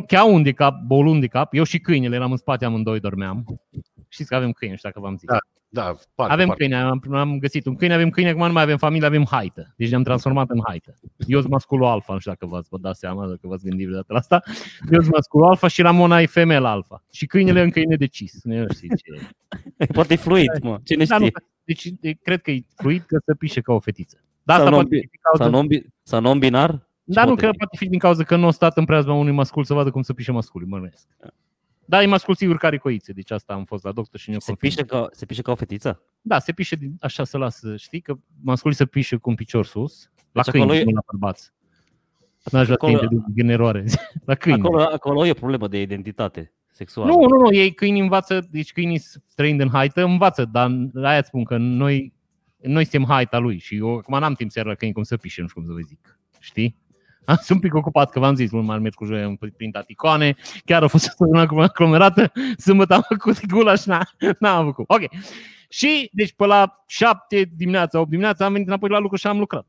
[0.08, 3.62] cheaun de cap, bolun de cap, eu și câinele eram în spate, amândoi dormeam.
[4.08, 5.28] Știți că avem câini, nu știu dacă v-am zis.
[5.28, 5.38] Da,
[5.72, 6.63] da, parte, avem parte.
[6.63, 9.74] câine, am, am, găsit un câine, avem câine, acum nu mai avem familie, avem haită.
[9.78, 10.95] Deci ne-am transformat în haită.
[11.28, 14.13] Eu sunt masculul alfa, nu știu dacă v-ați vă dați seama, dacă v-ați gândit vreodată
[14.13, 14.41] la asta.
[14.91, 17.03] Eu sunt masculul alfa și Ramona e femel alfa.
[17.11, 18.43] Și câinele încă e nedecis.
[18.43, 19.28] Nu știu ce
[19.93, 20.80] Poate e fluid, mă.
[20.84, 21.32] Cine da, știe?
[21.36, 24.24] nu, deci cred că e fluid că să pișe ca o fetiță.
[24.43, 25.43] Dar Sau asta non- poate fi din cauza...
[25.43, 26.88] Sau non- Sau non-binar?
[27.03, 27.57] Dar nu poate cred fi.
[27.57, 29.91] că poate fi din cauza că nu a stat în preajma unui mascul să vadă
[29.91, 31.07] cum să pișe masculul, mă nuiesc.
[31.90, 34.54] Da, e mascul sigur care coițe, deci asta am fost la doctor și ne Se
[34.54, 36.02] pișe, ca, se pișe ca o fetiță?
[36.22, 39.66] Da, se pișe din, așa să lasă, știi, că masculii se pișe cu un picior
[39.66, 41.52] sus, la Deci câini, acolo e- nu la bărbați.
[42.52, 43.86] N-aș vrea să Acolo- intre din eroare.
[44.26, 44.60] La câini.
[44.60, 47.12] Acolo, acolo e o problemă de identitate sexuală.
[47.12, 49.02] Nu, nu, nu, ei câini învață, deci câinii
[49.36, 50.72] trăind în haită învață, dar
[51.04, 52.14] aia îți spun că noi,
[52.58, 55.42] noi suntem haita lui și eu acum n-am timp să la câini cum să pișe,
[55.42, 56.20] nu știu cum să vă zic.
[56.40, 56.76] Știi?
[57.30, 59.89] Am sunt un pic ocupat, că v-am zis, luni m-am mers cu joi, am printat
[59.89, 64.86] icoane, chiar a fost săptămâna cu aglomerată, sâmbătă am făcut gulaș, n- n-am făcut.
[64.88, 65.01] Ok.
[65.69, 69.39] Și, deci, pe la 7 dimineața, 8 dimineața, am venit înapoi la lucru și am
[69.39, 69.65] lucrat.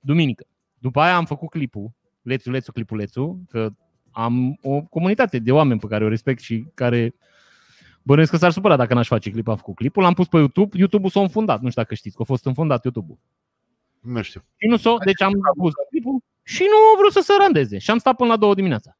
[0.00, 0.46] Duminică.
[0.78, 1.90] După aia am făcut clipul,
[2.22, 3.70] Lețu, Lețu, Clipulețu, că
[4.10, 7.14] am o comunitate de oameni pe care o respect și care
[8.02, 10.78] bănuiesc că s-ar supăra dacă n-aș face clip, am făcut clipul, l-am pus pe YouTube,
[10.78, 13.18] YouTube-ul s-a înfundat, nu știu dacă știți, că a fost înfundat YouTube-ul.
[14.00, 14.40] Nu știu.
[14.56, 17.78] Și nu s-o, deci am pus clipul și nu a vrut să se randeze.
[17.78, 18.96] Și am stat până la două dimineața.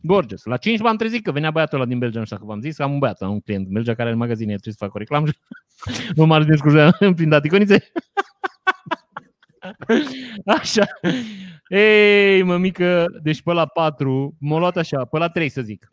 [0.00, 0.44] Gorgeous.
[0.44, 2.76] La 5 m-am trezit că venea băiatul ăla din Belgia, nu știu dacă v-am zis,
[2.76, 4.84] că am un băiat, am un client în Belgia care are în magazine, trebuie să
[4.84, 5.26] fac o reclamă.
[6.16, 7.92] nu m-ar descurja prin daticonițe.
[10.58, 10.84] Așa.
[11.68, 15.92] Ei, mămică, deci pe la 4, m-a luat așa, pe la 3 să zic.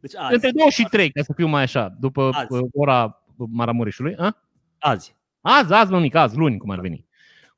[0.00, 0.34] Deci azi.
[0.34, 2.52] Între 2 și 3, ca să fiu mai așa, după Azi.
[2.52, 4.16] uh, ora Maramureșului.
[4.16, 4.42] A?
[4.78, 5.16] Azi.
[5.40, 7.06] Azi, azi, mămică, azi, luni, cum ar veni.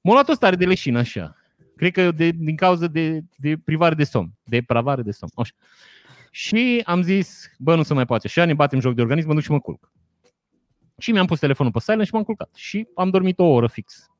[0.00, 1.36] M-a luat o stare de leșină așa.
[1.82, 5.32] Cred că de, din cauza de, de privare de somn, de pravare de somn.
[5.34, 5.52] Așa.
[6.30, 9.34] Și am zis, bă, nu se mai poate așa, ne batem joc de organism, mă
[9.34, 9.92] duc și mă culc.
[10.98, 12.50] Și mi-am pus telefonul pe silent și m-am culcat.
[12.54, 14.10] Și am dormit o oră fix.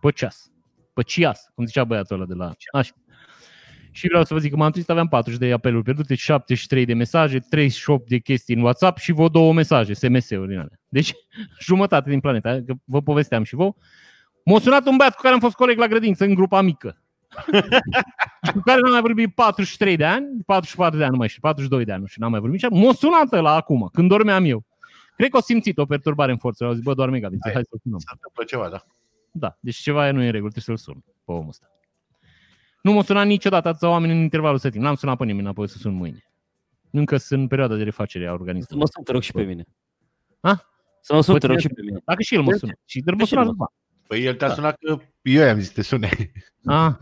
[0.00, 0.50] Pe ceas.
[0.92, 2.52] Pe cias, cum zicea băiatul ăla de la...
[2.72, 2.92] Așa.
[3.90, 6.94] Și vreau să vă zic că m-am trezit, aveam 40 de apeluri pierdute, 73 de
[6.94, 10.80] mesaje, 38 de chestii în WhatsApp și vă două mesaje, SMS-uri din alea.
[10.88, 11.12] Deci
[11.66, 13.74] jumătate din planeta, că vă povesteam și vouă.
[14.44, 17.00] M-a sunat un băiat cu care am fost coleg la grădință în grupa mică.
[18.46, 21.40] Și cu care n-am mai vorbit 43 de ani, 44 de ani, nu mai știu,
[21.40, 22.60] 42 de ani, nu știu, n-am mai vorbit.
[22.60, 24.64] Și m-a sunat la acum, când dormeam eu.
[25.16, 26.64] Cred că o simțit o perturbare în forță.
[26.64, 27.98] Au zis, bă, doarme Gabi, hai să sunăm.
[27.98, 28.82] S-a întâmplat ceva, da.
[29.30, 31.66] Da, deci ceva nu e în regulă, trebuie să-l sun pe omul ăsta.
[32.82, 34.86] Nu m-a sunat niciodată atâția oameni în intervalul ăsta de timp.
[34.86, 36.24] N-am sunat pe nimeni înapoi să sun mâine.
[36.90, 38.78] Încă sunt în perioada de refacere a Să organismului.
[38.78, 39.64] mă sun, te rog, și pe mine.
[40.40, 40.70] Ha?
[41.00, 42.00] Să mă sun, Păi te rog, tine- și pe mine.
[42.04, 42.72] Dacă și el mă sună.
[42.84, 43.68] Și dar mă și sună el mă Răzvan.
[44.06, 44.46] Păi el Da.
[44.46, 46.08] te-a sunat că eu i-am zis să te sune.
[46.64, 46.92] Ah,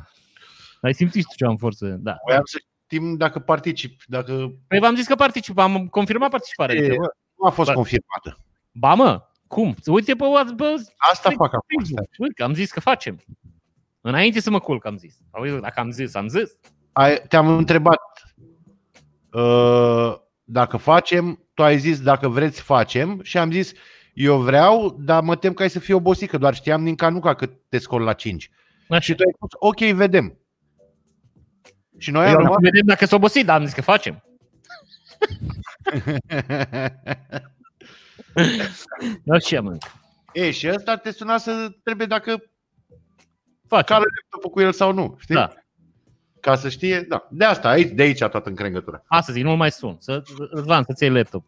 [0.84, 1.86] ai simțit și tu ce am forță.
[1.86, 2.16] Da.
[2.26, 6.74] Voiam să știm dacă particip, dacă Păi v-am zis că particip, am confirmat participarea.
[6.74, 7.06] E, Adică, bă,
[7.38, 7.74] nu a fost Bă.
[7.74, 8.38] confirmată.
[8.72, 9.74] Ba mă, cum?
[9.86, 10.64] Uite pe, Whats- pe
[10.96, 11.78] Asta Păi, fac acum.
[11.78, 12.08] Facebook.
[12.18, 13.20] Uite, că am zis că facem.
[14.00, 15.16] Înainte să mă culc, am zis.
[15.30, 16.50] Auzi, dacă am zis, am zis.
[16.92, 18.00] Ai, te-am întrebat
[19.32, 20.14] uh,
[20.44, 23.72] dacă facem, tu ai zis dacă vreți facem și am zis
[24.14, 27.34] eu vreau, dar mă tem că ai să fii obosit, că doar știam din canuca
[27.34, 28.50] că te scol la 5.
[28.88, 29.00] Așa.
[29.00, 30.38] Și tu ai spus, ok, vedem.
[32.04, 32.60] Și noi Eu am am rămas...
[32.60, 34.22] vedem dacă s-a obosit, dar am zis că facem.
[39.28, 39.76] Așa, mă.
[40.32, 42.42] e, și ăsta te suna să trebuie dacă
[43.66, 43.96] Facem.
[43.96, 45.16] cală laptopul cu el sau nu.
[45.18, 45.34] Știi?
[45.34, 45.52] Da.
[46.40, 47.28] ca să știe, da.
[47.30, 49.04] De asta, aici, de aici toată încrengătura.
[49.06, 49.96] Astăzi, nu mai sun.
[49.98, 51.44] Să, Răzvan, să-ți iei laptop.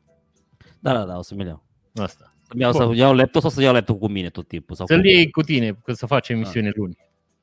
[0.80, 1.64] Da, da, da, o să-mi iau.
[1.94, 2.32] Asta.
[2.48, 2.94] Să-mi iau, Bun.
[2.94, 4.76] să iau laptop sau să iau laptop cu mine tot timpul?
[4.76, 5.06] Sau Să-l cum?
[5.06, 6.96] iei cu tine, că să facem emisiune luni.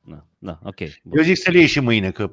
[0.04, 0.78] Da, da, ok.
[1.02, 1.18] Bun.
[1.18, 2.30] Eu zic să-l iei și mâine, că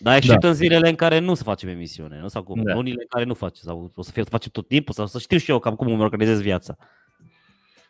[0.00, 2.28] Dar except în zilele în care nu să facem emisiune, nu?
[2.28, 2.62] Sau cum?
[2.62, 2.72] Da.
[2.74, 5.38] Lunile în care nu facem, sau o să fie, facem tot timpul, sau să știu
[5.38, 6.76] și eu cam cum îmi organizez viața.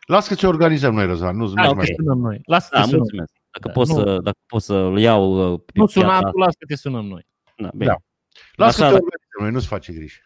[0.07, 1.37] las că ți organizăm noi, Răzvan.
[1.37, 2.41] Nu, Da, nu ok, mai sunăm noi.
[2.45, 2.99] Lasă Da, te sunăm.
[2.99, 3.31] mulțumesc.
[3.51, 3.93] Dacă, Da, pot, nu.
[3.93, 7.05] să, dacă pot să-l iau uh, pe Nu piața- suna tu, lasă că te sunăm
[7.05, 7.25] noi.
[7.57, 7.85] Da, bine.
[7.85, 7.95] Da.
[8.55, 9.03] Las că Așa, te da.
[9.03, 10.21] organizăm noi, nu-ți face griji.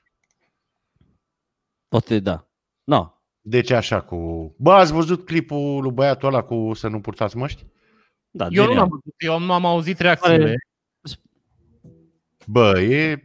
[1.87, 2.47] Poate, da.
[2.83, 3.07] No.
[3.41, 4.15] Deci așa cu...
[4.57, 7.65] Bă, ați văzut clipul lui băiatul ăla cu să nu purtați măști?
[8.31, 8.83] Da, Eu nu genial.
[8.83, 10.37] am văzut, eu nu am auzit reacțiile.
[10.37, 10.55] Pare-
[12.47, 13.23] Bă, e...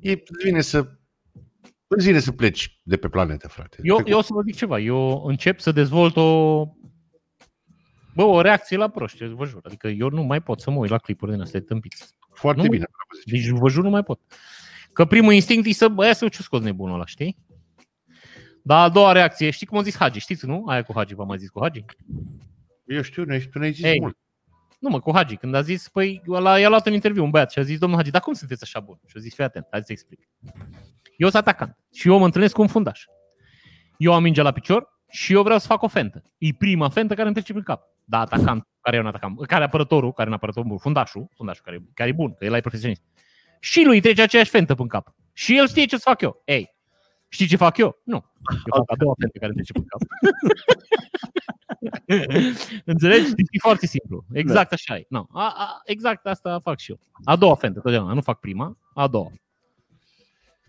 [0.00, 0.92] e îți vine să...
[1.86, 3.78] Îți vine să pleci de pe planetă, frate.
[3.82, 6.64] Eu, Te- eu o să vă zic ceva, eu încep să dezvolt o
[8.14, 9.60] Bă, o reacție la proști, vă jur.
[9.64, 12.14] Adică eu nu mai pot să mă uit la clipuri din astea tâmpiți.
[12.34, 12.84] Foarte nu- bine.
[12.90, 13.44] bravo, zici.
[13.44, 14.20] Deci vă jur, nu mai pot.
[14.92, 17.36] Că primul instinct e să, băia să ce scos nebunul ăla, știi?
[18.62, 20.64] Dar a doua reacție, știi cum a zis Hagi, știți, nu?
[20.66, 21.84] Aia cu Hagi, v-am mai zis cu Hagi?
[22.86, 24.00] Eu știu, ne tu ne-ai zis Ei.
[24.00, 24.16] mult.
[24.78, 27.50] Nu mă, cu Hagi, când a zis, păi, ăla i-a luat în interviu un băiat
[27.50, 29.00] și a zis, domnul Hagi, dar cum sunteți așa bun?
[29.06, 30.28] Și a zis, fii atent, hai să explic.
[31.16, 33.04] Eu sunt atacant și eu mă întâlnesc cu un fundaș.
[33.96, 36.22] Eu am mingea la picior și eu vreau să fac o fentă.
[36.38, 37.82] E prima fentă care îmi trece prin cap.
[38.04, 41.28] Da, atacant, care e un atacant, care e apărătorul, care e un apărător bun, fundașul,
[41.36, 43.02] fundașul care, care e bun, că el e profesionist.
[43.60, 45.14] Și lui trece aceeași fentă prin cap.
[45.32, 46.42] Și el știe ce să fac eu.
[46.44, 46.76] Ei,
[47.28, 48.00] știi ce fac eu?
[48.04, 48.14] Nu.
[48.14, 50.00] Eu fac a doua fentă care îmi trece prin cap.
[52.84, 53.34] Înțelegi?
[53.34, 54.24] Deci e foarte simplu.
[54.32, 55.06] Exact așa e.
[55.08, 55.26] No.
[55.32, 56.98] A, a, exact asta fac și eu.
[57.24, 58.12] A doua fentă, totdeauna.
[58.12, 59.30] Nu fac prima, a doua.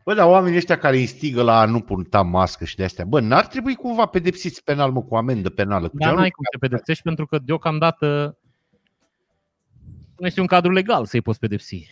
[0.05, 3.20] Bă, dar oamenii ăștia care instigă la a nu purta mască și de astea, bă,
[3.20, 5.89] n-ar trebui cumva pedepsiți penal, mă, cu amendă penală.
[5.89, 6.20] Cu Dar ceva?
[6.20, 8.38] n-ai cum să pedepsești pentru că deocamdată
[10.18, 11.88] nu este un cadru legal să-i poți pedepsi.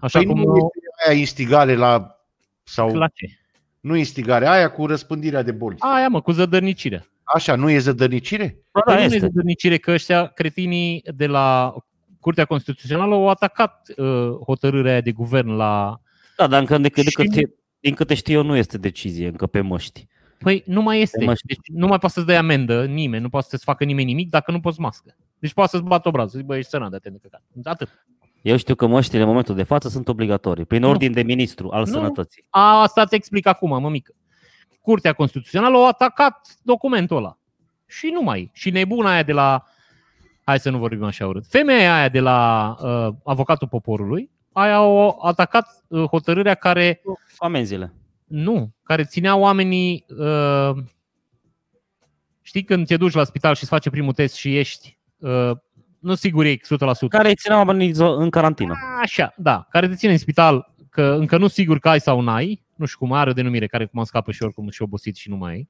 [0.00, 2.14] Așa Păi cum nu este aia instigare la...
[2.62, 3.39] Sau la ce?
[3.80, 5.76] Nu instigare, aia cu răspândirea de boli.
[5.78, 7.06] Aia mă, cu zădărnicire.
[7.22, 8.46] Așa, nu e zădărnicire?
[8.72, 9.18] Da, Păi da, nu e este.
[9.18, 11.74] zădărnicire că ăștia cretinii de la
[12.20, 16.00] Curtea Constituțională au atacat uh, hotărârea aia de guvern la...
[16.36, 19.46] Da, dar încă de, de, Și- de, din câte știu eu, nu este decizie încă
[19.46, 20.06] pe măști.
[20.38, 21.24] Păi nu mai este.
[21.24, 24.30] Mă- Deci nu mai poate să-ți dai amendă nimeni, nu poate să-ți facă nimeni nimic
[24.30, 25.16] dacă nu poți mască.
[25.38, 27.42] Deci poate să-ți bată obrazul, zic, băi, ești sănat de atent de căcat.
[27.64, 27.88] Atât.
[28.42, 30.88] Eu știu că măștile în momentul de față sunt obligatorii, prin Nu.
[30.88, 31.92] ordin de ministru al Nu.
[31.92, 32.44] sănătății.
[32.50, 34.14] A, asta ți explic acum, mămică.
[34.80, 37.38] Curtea Constituțională a atacat documentul ăla.
[37.86, 38.50] Și nu mai.
[38.52, 39.64] Și nebuna aia de la...
[40.44, 41.46] Hai să nu vorbim așa urât.
[41.46, 47.02] Femeia aia de la uh, avocatul poporului, aia au atacat uh, hotărârea care
[47.38, 47.92] Amenziile.
[48.24, 50.70] nu, care ținea oamenii uh,
[52.42, 55.50] știi când te duci la spital și îți face primul test și ești uh,
[56.00, 57.08] nu sigur e 100%.
[57.08, 58.74] Care îi țineau oamenii zo- în carantină.
[59.00, 62.62] Așa, da, care te ține în spital că încă nu sigur că ai sau n-ai,
[62.76, 65.36] nu știu cum are o denumire care cum scapă și oricum și obosit și nu
[65.36, 65.68] mai ai.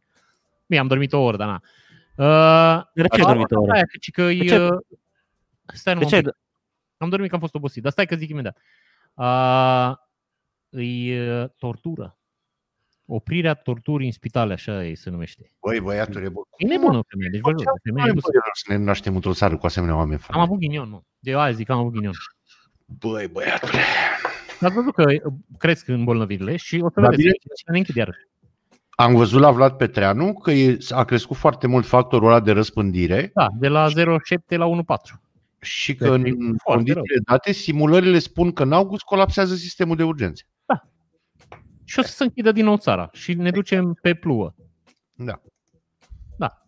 [0.67, 1.61] Mie am dormit o oră, dar na.
[2.77, 3.73] Uh, De ce ai dormit o oră?
[3.73, 4.59] Aia, că, că De e, ce?
[4.65, 4.71] uh,
[5.75, 6.17] Stai De numai ce?
[6.17, 6.37] un pic.
[6.97, 8.59] Am dormit că am fost obosit, dar stai că zic imediat.
[9.15, 9.93] Uh,
[10.71, 12.19] e uh, tortură.
[13.13, 15.51] Oprirea torturii în spitale, așa e, se numește.
[15.61, 16.41] Băi, băiatule, bă.
[16.57, 18.29] E nebună femeie, deci vă jur, femeia e Băi, dusă.
[18.53, 20.41] să ne naștem într-o țară cu asemenea oameni, Am frate.
[20.41, 21.05] avut ghinion, nu.
[21.19, 22.13] De aia zic că am avut ghinion.
[22.87, 23.79] Băi, băiatule.
[24.61, 27.33] Ați văzut că uh, cresc îmbolnăvirile și o să Da, vedeți bine.
[27.65, 28.19] că ne închid iarăși.
[28.91, 33.31] Am văzut la Vlad Petreanu că e, a crescut foarte mult factorul ăla de răspândire
[33.35, 35.21] Da, de la 0,7 la 1,4.
[35.61, 39.97] și că Deci e în foarte condițiile date, simulările spun că în august colapsează sistemul
[39.97, 40.45] de urgențe.
[41.91, 44.55] Și o să se închidă din nou țara și ne ducem pe pluă.
[45.15, 45.41] Da.
[46.39, 46.63] Da.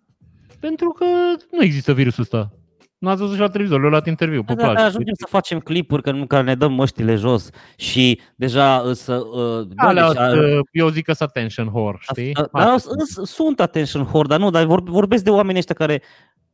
[0.61, 1.05] Pentru că
[1.51, 2.53] nu există virusul ăsta.
[2.99, 4.87] Nu ați văzut și la televizor, le-au luat interviu pe Da, da, plajă.
[4.87, 9.15] ajungem să facem clipuri în care ne dăm măștile jos și deja uh, să...
[9.15, 12.35] Uh, bă, Alea, deci, a- uh, eu zic că sunt attention whore, știi?
[12.35, 15.59] Asta- Dar Asta s- s- sunt attention whore, dar nu, dar vorb- vorbesc de oamenii
[15.59, 16.03] ăștia care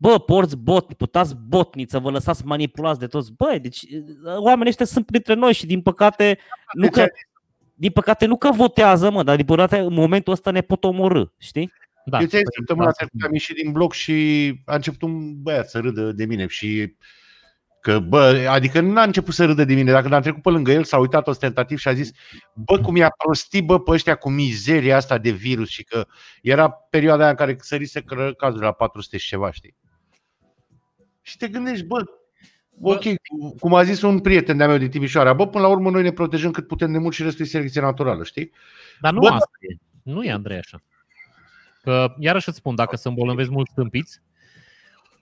[0.01, 3.33] Bă, porți bot, putați botniță, vă lăsați manipulați de toți.
[3.37, 6.39] Băi, deci uh, oamenii ăștia sunt printre noi și din păcate
[6.73, 7.05] nu că,
[7.79, 11.25] din păcate nu că votează, mă, dar din păcate în momentul ăsta ne pot omorâ,
[11.39, 11.73] știi?
[12.05, 12.19] da.
[12.21, 15.43] Eu ți-am zis, Păi, săptămâna asta trecută am ieșit din bloc și a început un
[15.43, 16.97] băiat să râdă de mine și
[17.81, 20.85] că, bă, adică n-a început să râdă de mine, dacă am trecut pe lângă el,
[20.85, 22.11] s-a uitat ostentativ și a zis,
[22.55, 26.07] bă, cum i-a prostit, bă, pe ăștia cu mizeria asta de virus și că
[26.43, 29.75] era perioada aia în care sărise cr- cazul la 400 și ceva, știi?
[31.23, 32.05] Și te gândești, bă, Bă,
[32.81, 33.03] ok,
[33.61, 36.11] cum a zis un prieten de-a meu din Timișoara, bă, până la urmă noi ne
[36.11, 38.51] protejăm cât putem de mult și restul e selecție naturală, știi?
[39.01, 39.77] Dar nu Bă, asta e.
[40.03, 40.83] Nu e, Andrei, așa.
[41.83, 44.21] Că, iarăși îți spun, dacă se îmbolnăvesc mulți stâmpiți,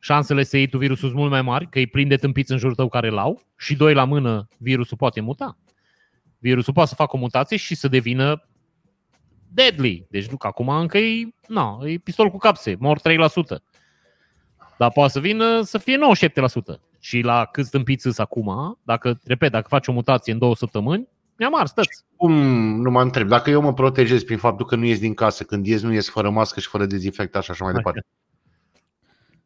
[0.01, 2.75] șansele să iei tu virusul sunt mult mai mari, că îi prinde tâmpiți în jurul
[2.75, 5.59] tău care l-au și doi la mână, virusul poate muta.
[6.39, 8.49] Virusul poate să facă o mutație și să devină
[9.49, 10.07] deadly.
[10.11, 13.03] Deci nu că acum încă e, na, e pistol cu capse, mor 3%.
[14.79, 15.99] Dar poate să vină să fie
[16.77, 16.81] 97%.
[17.01, 21.09] Și la câți tâmpiți acum, dacă, repet, dacă faci o mutație în două săptămâni,
[21.39, 22.05] mi-am ars, stăți.
[22.17, 22.33] Cum,
[22.81, 25.67] nu mă întreb, dacă eu mă protejez prin faptul că nu ies din casă, când
[25.67, 28.05] ies, nu ies fără mască și fără dezinfectat și așa mai departe.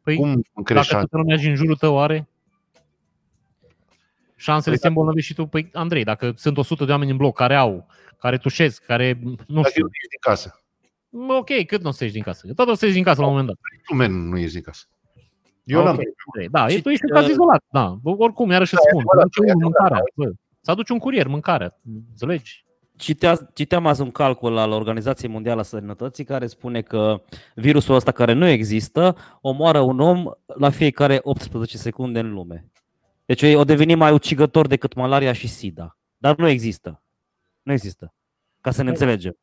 [0.03, 2.29] Păi, Cum îmi dacă crește toată lumea în jurul tău are
[4.35, 5.45] șansele să te îmbolnăvești și tu.
[5.45, 7.87] Păi, Andrei, dacă sunt 100 de oameni în bloc care au,
[8.19, 10.61] care tușesc, care, nu Dacă eu știu, nu ies din casă.
[11.39, 12.53] ok, cât nu o să ieși din casă?
[12.55, 13.57] Tot o să ieși din casă la un moment dat.
[13.85, 14.85] Tu, men, nu ies din casă.
[15.63, 15.99] Eu Ok, n-am.
[16.25, 17.63] Andrei, Da, Și, și, tu ești un uh, caz izolat.
[17.71, 20.03] Da, Bă, oricum, iarăși îți Da, e spun, să adevărat, aduce e unul adevărat, mâncarea.
[20.15, 20.31] Bă,
[20.61, 22.65] să aduci un curier mâncarea, înțelegi?
[22.95, 27.21] Citea, citeam azi un calcul al Organizației Mondiale a Sănătății care spune că
[27.55, 32.71] virusul ăsta care nu există omoară un om la fiecare 18 secunde în lume.
[33.25, 35.97] Deci o deveni mai ucigător decât malaria și sida.
[36.17, 37.03] Dar nu există.
[37.61, 38.13] Nu există.
[38.61, 39.37] Ca să ne înțelegem.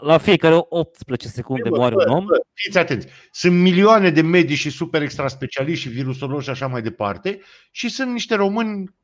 [0.00, 2.24] La fiecare 18 secunde Bă, moare bă, un om.
[2.24, 3.06] bă, Fiți atenți.
[3.30, 7.40] Sunt milioane de medici și super extra specialiști și virusologi și așa mai departe
[7.70, 8.94] și sunt niște români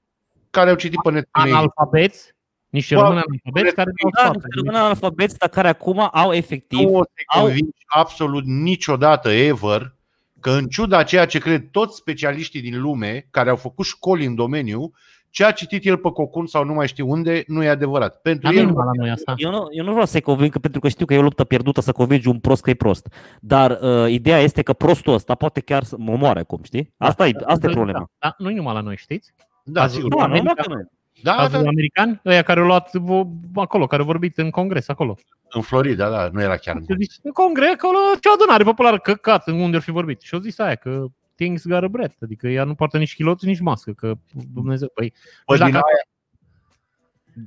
[0.50, 1.28] care au citit pe net.
[1.30, 2.34] Analfabeți,
[2.68, 4.34] niște Bă, români analfabeți care dau Da, sfat.
[4.34, 9.30] niște români analfabeți, dar care acum au efectiv Nu o să au- convingi absolut niciodată,
[9.30, 9.94] ever,
[10.40, 14.34] că în ciuda ceea ce cred toți specialiștii din lume care au făcut școli în
[14.34, 14.92] domeniu,
[15.30, 18.20] ce a citit el pe Cocun sau nu mai știu unde, nu e adevărat.
[18.20, 19.34] Pentru Dar nu el, numai la noi asta.
[19.36, 21.44] Eu nu, eu nu vreau să-i conving că pentru că știu că e o luptă
[21.44, 23.14] pierdută să convingi un prost că e prost.
[23.40, 26.92] Dar uh, ideea este că prostul ăsta poate chiar să mă omoare acum, știi?
[26.96, 27.98] Asta e, asta e problema.
[27.98, 29.34] Da, da, nu numai la noi, știți?
[29.64, 30.10] da, Azi- sigur.
[30.10, 30.88] Nu, nu, nu, America- că nu.
[31.22, 34.88] Da, Cazul da, americani, ăia care au luat vo- acolo, care au vorbit în congres
[34.88, 35.16] acolo.
[35.50, 38.64] în Florida, da, nu era chiar în Și au zis, în congres, acolo, ce adunare
[38.64, 40.20] populară, căcat, în unde ar fi vorbit.
[40.20, 41.04] Și au zis aia, că
[41.38, 44.14] things got a breath, adică ea nu poartă nici chiloți, nici mască, că
[44.54, 45.12] Dumnezeu, păi,
[45.46, 46.02] Bă, Deci din dacă- aia,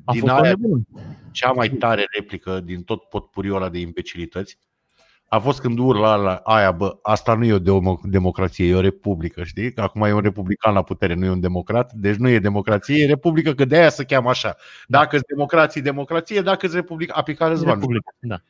[0.06, 0.82] a din fost o aia nebună.
[1.32, 4.58] cea mai tare replică din tot potpuriul ăla de imbecilități
[5.28, 8.80] a fost când urla la aia, bă, asta nu e o demo- democrație, e o
[8.80, 9.74] republică, știi?
[9.74, 13.04] Că acum e un republican la putere, nu e un democrat, deci nu e democrație,
[13.04, 14.56] e republică, că de aia se cheamă așa.
[14.88, 17.74] Dacă sunt democrație, democrație, dacă sunt republică, a picat răzvan.
[17.74, 18.42] Republică, Da.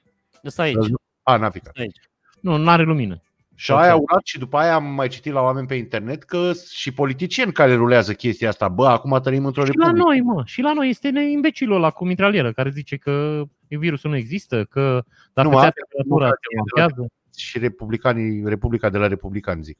[0.45, 0.75] Ăsta aici.
[1.23, 1.75] A, n-a picat.
[1.77, 1.97] aici.
[2.41, 3.21] Nu, nu are lumină.
[3.55, 6.51] Și aia a urat și după aia am mai citit la oameni pe internet că
[6.71, 10.05] și politicieni care rulează chestia asta, bă, acum trăim într-o Și la republică.
[10.07, 14.15] noi, mă, și la noi este imbecilul ăla cu mitralieră care zice că virusul nu
[14.15, 17.11] există, că dacă Nu, ți-a asta e temperatura, te democrație, marchează.
[17.37, 19.77] și republicanii, Republica de la Republicani, zic.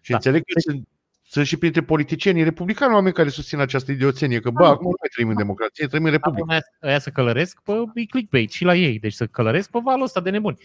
[0.00, 0.16] Și Da.
[0.16, 0.88] înțeleg că sunt,
[1.26, 4.68] sunt și printre politicienii republicani oameni care susțin această idioțenie, că bă, Da.
[4.68, 6.42] acum nu mai trăim în democrație, trăim în republică.
[6.42, 9.78] Acum aia- aia să călăresc pe e clickbait și la ei, deci să călăresc pe
[9.84, 10.56] valul ăsta de nebuni.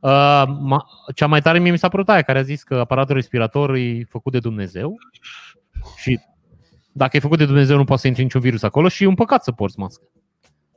[0.00, 3.14] Uh, ma, cea mai tare mie mi s-a părut aia care a zis că aparatul
[3.14, 4.96] respirator e făcut de Dumnezeu
[5.96, 6.20] și
[6.92, 9.14] dacă e făcut de Dumnezeu nu poate să intre niciun virus acolo și e un
[9.14, 10.04] păcat să porți mască.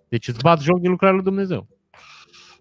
[0.09, 1.67] Deci îți bat joc de lucrarea lui Dumnezeu.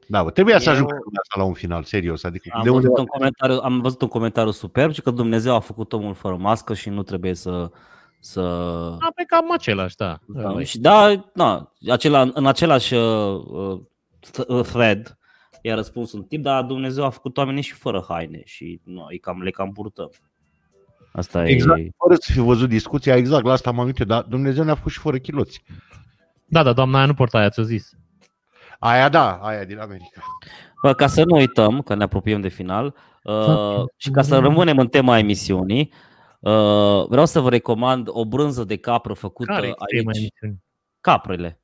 [0.09, 2.25] Da, bă, trebuia să Eu- ajungă lumea asta la un final, serios.
[2.25, 5.55] Adică Am de unde văzut, un comentariu, am văzut un comentariu superb și că Dumnezeu
[5.55, 7.71] a făcut omul fără mască și nu trebuie să...
[8.21, 8.41] să...
[8.99, 10.19] A, pe cam același, da.
[10.27, 13.81] Da, și da, na, acela, în același uh, uh,
[14.27, 15.19] th- thread
[15.63, 19.17] i-a răspuns un tip, dar Dumnezeu a făcut oamenii și fără haine și nu, e
[19.17, 20.11] cam, le cam purtăm.
[21.13, 21.79] Asta Exact.
[21.79, 21.89] e...
[21.97, 24.99] Fără să fi văzut discuția, exact la asta m-am uitat, dar Dumnezeu ne-a făcut și
[24.99, 25.63] fără chiloți.
[26.45, 27.93] Da, da, doamna aia nu porta aia, ți-o zis.
[28.79, 30.21] Aia da, aia din America.
[30.83, 34.79] Bă, ca să nu uităm, că ne apropiem de final, uh, și ca să rămânem
[34.79, 35.93] în tema emisiunii,
[36.41, 40.05] uh, vreau să vă recomand o brânză de capră făcută Care e tema aici.
[40.05, 40.63] emisiunii?
[41.01, 41.61] Caprele.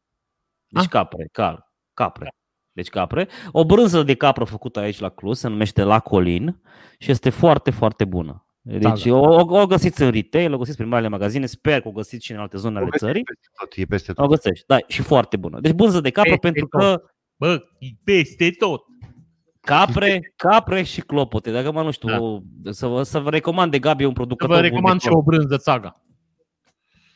[0.69, 0.89] Deci Ah.
[0.91, 2.35] capre, car, capre.
[2.73, 3.29] Deci capre.
[3.53, 6.61] O brânză de capră făcută aici la Cluj, se numește La Colin
[6.99, 8.44] și este foarte, foarte bună.
[8.67, 11.89] Deci Da, o, o, o găsiți în retail, o găsiți prin marile magazine, sper că
[11.89, 13.23] o găsiți și în alte zone ale O țării.
[13.23, 14.29] Peste tot, e peste O tot.
[14.29, 15.61] găsești, da, și foarte bună.
[15.61, 16.81] Deci brânză de capră Peste pentru tot.
[16.81, 17.03] că
[17.37, 18.83] Bă, e peste tot.
[19.61, 21.51] capre, capre și clopote.
[21.53, 22.21] Dacă mă nu știu, Da.
[22.21, 22.41] o,
[22.71, 25.13] să, vă, să vă recomand de Gabi un Să producător vă bun recomand de și
[25.15, 26.03] o brânză țaga.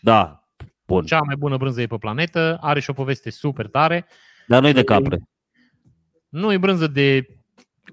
[0.01, 0.49] Da,
[0.87, 1.05] bun.
[1.05, 4.07] Cea mai bună brânză e pe planetă, are și o poveste super tare.
[4.47, 5.29] Dar nu e de capre.
[6.29, 7.27] Nu e brânză de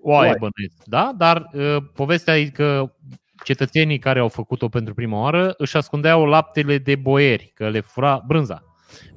[0.02, 0.36] oaie, Oaie.
[0.40, 1.14] bănuiesc, da?
[1.18, 2.96] Dar uh, povestea e că
[3.44, 8.24] cetățenii care au făcut-o pentru prima oară își ascundeau laptele de boieri, că le fura
[8.28, 8.64] brânza.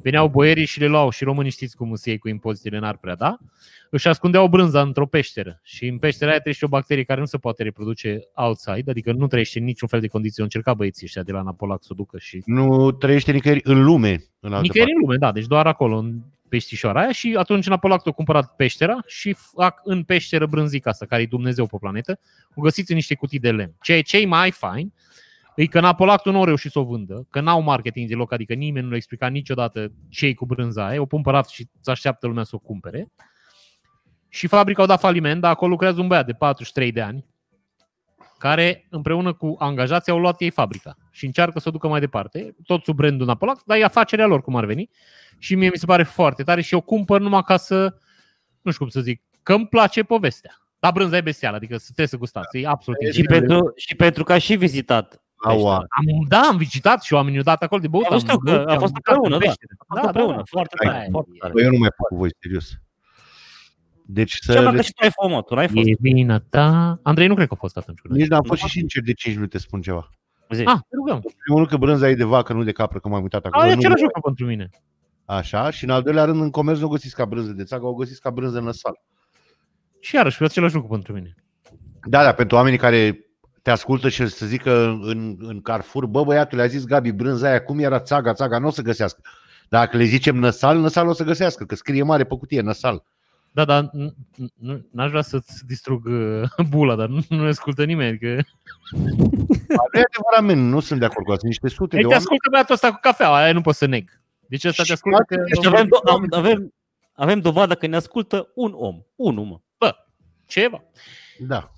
[0.02, 3.14] Veneau boierii și le luau și românii știți cum se iei cu impozitele, n-ar prea
[3.14, 3.36] da?
[3.90, 7.38] Își ascundeau brânza într-o peșteră și în peștera aia trăiește o bacterie care nu se
[7.38, 10.38] poate reproduce outside, adică nu trăiește în niciun fel de condiții.
[10.38, 13.84] Au încercat băieții ăștia de la Napolac să o ducă și Nu trăiește nicăieri în
[13.84, 14.24] lume.
[14.40, 17.72] În altă Nicăieri în lume, da, deci doar acolo, în peștișoara aia și atunci în
[17.72, 22.20] Apolactul a cumpărat peștera și fac în peșteră brânzica asta, care e Dumnezeu pe planetă,
[22.54, 23.74] o găsiți în niște cutii de lemn.
[23.80, 24.92] Ce e cei mai fain
[25.56, 28.54] e că în Apolactul nu au reușit să o vândă, că n-au marketing deloc, adică
[28.54, 31.90] nimeni nu le-a explicat niciodată ce cu brânza aia, o pun pe raft și să
[31.90, 33.12] așteaptă lumea să o cumpere.
[34.28, 37.24] Și fabrica au dat faliment, dar acolo lucrează un băiat de 43 de ani,
[38.38, 42.54] care împreună cu angajații au luat ei fabrica și încearcă să o ducă mai departe,
[42.64, 44.90] tot sub brandul Napolac, dar e afacerea lor cum ar veni.
[45.38, 47.94] Și mie mi se pare foarte tare și eu cumpăr numai ca să,
[48.62, 50.62] nu știu cum să zic, că îmi place povestea.
[50.78, 54.32] Dar brânza e bestială, adică trebuie să gustați, e absolut Și pentru, și pentru că
[54.32, 55.74] ai și vizitat Aua.
[55.76, 58.04] Am, da, am vizitat și oamenii au dat acolo de băut.
[58.04, 59.50] Am știu că a fost împreună, da.
[59.76, 61.52] A fost împreună, foarte tare, foarte tare.
[61.52, 62.70] Bă, eu nu mai pot cu voi, serios.
[64.10, 64.52] Deci să...
[64.52, 65.86] Ce dacă și tu ai fost, mă, tu n-ai fost.
[65.88, 66.98] E vina ta.
[67.02, 67.98] Andrei nu cred că a fost atunci.
[68.02, 70.10] Nici n-am fost și sincer de 5 minute spun ceva.
[70.50, 70.62] Zi.
[70.62, 71.20] Ah, te rugăm.
[71.20, 73.62] Primul rând că brânza e de vacă, nu de capră, că m-am uitat acolo.
[73.64, 74.70] A, e Nu- același lucru pentru mine.
[75.24, 77.86] Așa, și în al doilea rând în comerț nu o găsiți ca brânză de țagă,
[77.86, 79.02] o găsiți ca brânză năsală.
[80.00, 81.34] Și iarăși, e același lucru pentru mine.
[82.06, 83.18] Da, da, pentru oamenii care
[83.62, 87.62] te ascultă și să zică în, în Carrefour, bă băiatul, a zis Gabi, brânza aia,
[87.62, 89.20] cum era țaga, țaga, nu o să găsească.
[89.68, 93.02] Dacă le zicem năsal, năsal o să găsească, că scrie mare pe cutie, năsal.
[93.58, 97.48] Da, dar n- n- nu- n-aș vrea să-ți distrug uh, bula, dar nu, nu ne
[97.48, 98.08] ascultă nimeni.
[98.08, 98.26] Adică...
[98.90, 102.08] Nu e adevărat, men, nu sunt de acord cu asta, sunt niște sute Ei, de
[102.08, 102.22] te oameni.
[102.22, 104.20] ascultă băiatul ăsta cu cafea, aia nu pot să neg.
[104.48, 105.34] Deci ăsta te Și ascultă că...
[105.34, 106.74] toate- Deci avem, do- am- avem,
[107.12, 109.02] avem dovadă că ne ascultă un om.
[109.16, 109.60] Unul, mă.
[110.46, 110.82] Ceva.
[111.38, 111.70] Da.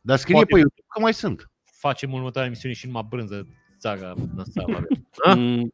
[0.00, 1.50] Dar scrie Poate- pe YouTube că mai sunt.
[1.64, 3.46] Facem următoarea emisiune și numai brânză
[3.78, 4.80] țaga năsala.
[5.26, 5.36] Ah?
[5.36, 5.72] Mm,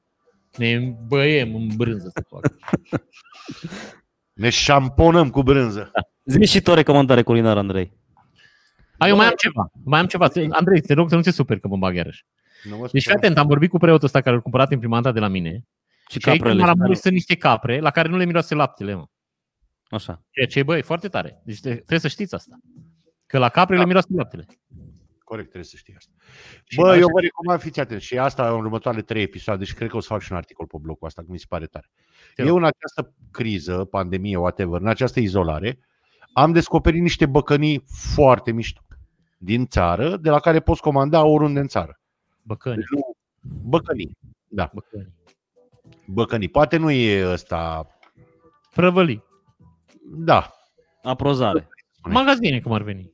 [0.56, 2.56] Ne băiem în brânză să facă.
[4.36, 5.90] Ne șamponăm cu brânză.
[6.24, 7.92] Zi și tu o recomandare culinară, Andrei.
[8.98, 9.70] A, eu mai am ceva.
[9.84, 10.28] Mai am ceva.
[10.50, 12.24] Andrei, te rog să nu te super că mă bag iarăși.
[12.70, 15.20] Nu mă Deci, fii atent, am vorbit cu preotul ăsta care a cumpărat imprimanta de
[15.20, 15.62] la mine.
[16.08, 16.60] Și Și aici caprele.
[16.60, 19.04] în Maramureș sunt niște capre la care nu le miroase laptele, mă.
[19.88, 20.22] Așa.
[20.30, 21.40] Ceea ce, băi, e foarte tare.
[21.44, 22.56] Deci te- trebuie să știți asta.
[23.26, 23.86] Că la capre le Da.
[23.86, 24.46] miroase laptele.
[25.26, 26.12] Corect, trebuie să știi asta.
[26.64, 29.74] Și Bă, așa- eu vă recomand, fiți atent, și asta în următoarele trei episoade și
[29.74, 31.66] cred că o să fac și un articol pe blogul ăsta, că mi se pare
[31.66, 31.90] tare.
[32.34, 32.56] Te Eu rog.
[32.56, 35.78] în această criză, pandemie, whatever, în această izolare,
[36.32, 38.80] am descoperit niște băcănii foarte mișto
[39.38, 42.00] din țară, de la care poți comanda oriunde în țară.
[42.42, 42.76] Băcăni.
[42.76, 43.16] Deci nu-
[43.62, 44.16] Băcănii,
[44.48, 45.12] da, Băcăni.
[46.06, 46.48] băcănii.
[46.48, 47.86] Poate nu e ăsta,
[48.74, 49.24] Prăvălii.
[50.02, 50.52] da,
[51.02, 51.68] Aprozare.
[51.90, 52.14] Spune.
[52.14, 53.12] Magazine, cum ar veni.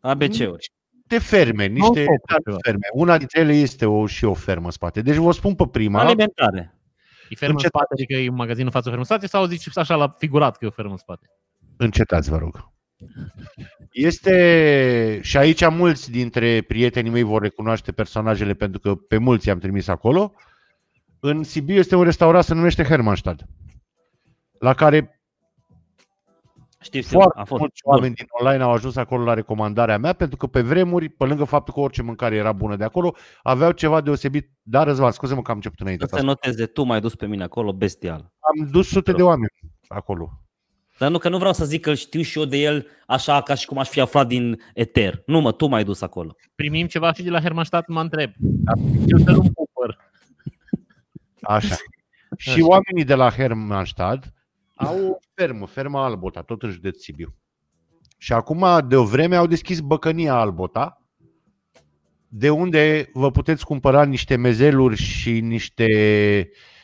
[0.00, 0.72] ABC-uri.
[1.06, 2.56] De ferme, niște Nu, da, ceva.
[2.62, 2.86] ferme.
[2.92, 5.02] Una dintre ele este o, și o fermă în spate.
[5.02, 6.74] Deci vă spun pe prima, Alimentare.
[7.28, 9.26] E fermă în Încet- spate, adică e un magazin în față, o fermă în spate,
[9.26, 11.26] sau zici așa la figurat că e o fermă în spate?
[11.76, 12.70] Încetați, vă rog.
[13.92, 19.58] Este, și aici mulți dintre prietenii mei vor recunoaște personajele pentru că pe mulți i-am
[19.58, 20.32] trimis acolo.
[21.20, 23.44] În Sibiu este un restaurant, se numește Hermannstad,
[24.58, 25.15] la care
[26.86, 27.18] Știu, știu.
[27.18, 27.60] foarte A fost.
[27.60, 27.94] mulți Bun.
[27.94, 31.44] oameni din online au ajuns acolo la recomandarea mea, pentru că pe vremuri, pe lângă
[31.44, 34.50] faptul că orice mâncare era bună de acolo, aveau ceva deosebit.
[34.62, 36.06] Da, Răzvan, scuze-mă că am început înainte.
[36.06, 38.32] Să se noteze, tu m-ai dus pe mine acolo, bestial.
[38.40, 39.52] Am dus sute de oameni
[39.88, 40.30] acolo.
[40.98, 43.42] Dar nu că nu vreau să zic că îl știu și eu de el așa
[43.42, 45.22] ca și cum aș fi aflat din eter.
[45.26, 46.34] Nu mă, tu m-ai dus acolo.
[46.54, 48.30] Primim ceva și de la Hermannstadt, mă întreb.
[49.06, 49.98] Eu să nu pupăr.
[51.40, 51.74] Așa.
[52.36, 52.66] Și Așa.
[52.66, 54.32] oamenii de la Hermannstad
[54.76, 57.34] au o fermă, ferma Albota, tot în județ Sibiu.
[58.18, 61.00] Și acum, de o vreme, au deschis băcănia Albota,
[62.28, 65.86] de unde vă puteți cumpăra niște mezeluri și niște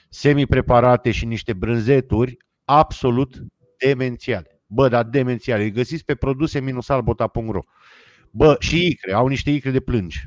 [0.09, 3.43] semi-preparate și niște brânzeturi absolut
[3.79, 4.63] demențiale.
[4.67, 5.63] Bă, dar demențiale.
[5.63, 7.61] Îi găsiți pe produse-albota.ro
[8.31, 10.27] Bă, și icre, au niște icre de plângi.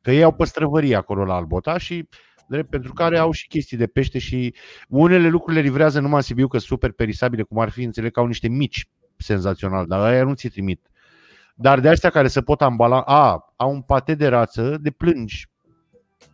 [0.00, 2.08] Că ei au păstrăvărie acolo la Albota și
[2.52, 4.54] drept pentru care au și chestii de pește și
[4.88, 8.12] unele lucruri le livrează numai în Sibiu, că sunt super perisabile, cum ar fi, înțeleg
[8.12, 10.90] că au niște mici senzațional, dar aia nu ți trimit.
[11.54, 15.48] Dar de astea care se pot ambala, a, au un pate de rață de plângi.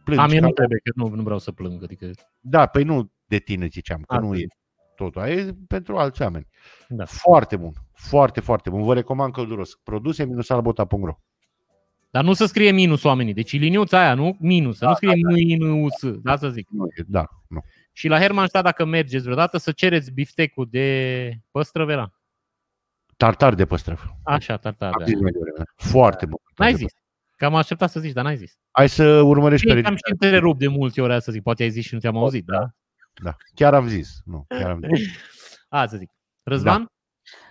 [0.05, 1.83] plângi Am eu nu care- trebuie, că nu, nu vreau să plâng.
[1.83, 2.11] Adică,
[2.41, 4.39] Da, păi nu de tine ziceam, că A, nu da.
[4.39, 4.47] e
[4.97, 6.47] totul, aia e pentru alți oameni.
[6.89, 7.05] Da.
[7.05, 8.83] Foarte bun, foarte, foarte bun.
[8.83, 9.75] Vă recomand călduros.
[9.83, 11.13] Produse-albota.ro
[12.11, 13.35] dar nu să scrie minus oamenii.
[13.35, 14.37] Deci liniuța aia, nu?
[14.41, 14.77] Minus.
[14.77, 15.93] Să Da, nu scrie minus.
[16.23, 16.69] Da, să zic.
[16.71, 17.61] Nu e- Da, nu.
[17.93, 22.11] Și la Hermannstadt, dacă mergeți vreodată, să cereți biftecul de păstrăvela.
[23.17, 24.03] Tartar de păstrăv.
[24.25, 24.93] Așa, tartar.
[24.93, 25.05] Am da.
[25.05, 25.63] zis mai devreme.
[25.77, 26.39] Foarte bun.
[26.57, 26.93] N-ai zis.
[27.37, 28.53] Că am așteptat să zici, dar n-ai zis.
[28.71, 30.35] Hai să urmărești pe Bine, am și registrare.
[30.35, 31.43] întrerupt de multe ori să zic.
[31.43, 32.71] Poate ai zis și nu te-am auzit, da?
[33.23, 34.21] Da, chiar am zis.
[34.25, 35.07] Nu, chiar am zis.
[35.69, 36.11] A, să zic.
[36.43, 36.79] Răzvan?
[36.83, 36.87] Da.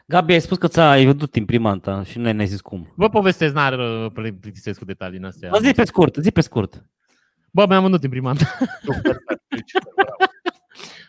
[0.06, 2.94] Gabi, ai spus că ți-ai văzut imprimanta și nu ne-ai zis cum.
[2.96, 5.50] Vă povestesc, n-ar uh, plictisesc cu detalii în astea.
[5.50, 6.86] Bă, zi pe scurt, zi pe scurt.
[7.52, 8.46] Bă, mi-am vândut imprimanta.
[8.84, 10.32] Super tare, felicitări, bravo.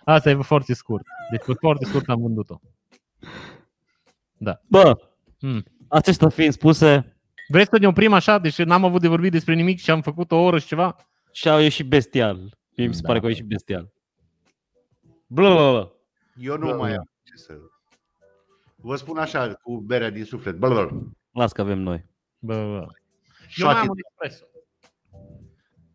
[0.05, 1.05] Asta e foarte scurt.
[1.31, 2.61] Deci pe foarte scurt am vândut-o.
[4.66, 4.99] Bă,
[5.41, 5.64] Hmm.
[5.89, 7.12] acestea fiind spuse,
[7.51, 8.39] Vreți să ne oprim așa?
[8.39, 10.97] Deci n-am avut de vorbit despre nimic și am făcut o oră și ceva?
[11.33, 12.59] și au ieșit bestial.
[12.77, 13.07] Mie mi se Da.
[13.07, 13.93] pare că au ieșit bestial.
[15.27, 15.91] Bla, bla, bla.
[16.41, 16.97] Eu nu Da, mai da.
[16.97, 17.53] am ce să...
[18.89, 20.55] Vă spun așa, cu berea din suflet.
[20.57, 21.01] Bă, bă, bă.
[21.30, 22.05] Las că avem noi.
[22.39, 22.62] Bă, bă.
[22.62, 22.89] Eu mai
[23.49, 24.45] Șoate am un espresso.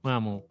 [0.02, 0.42] Mai am o...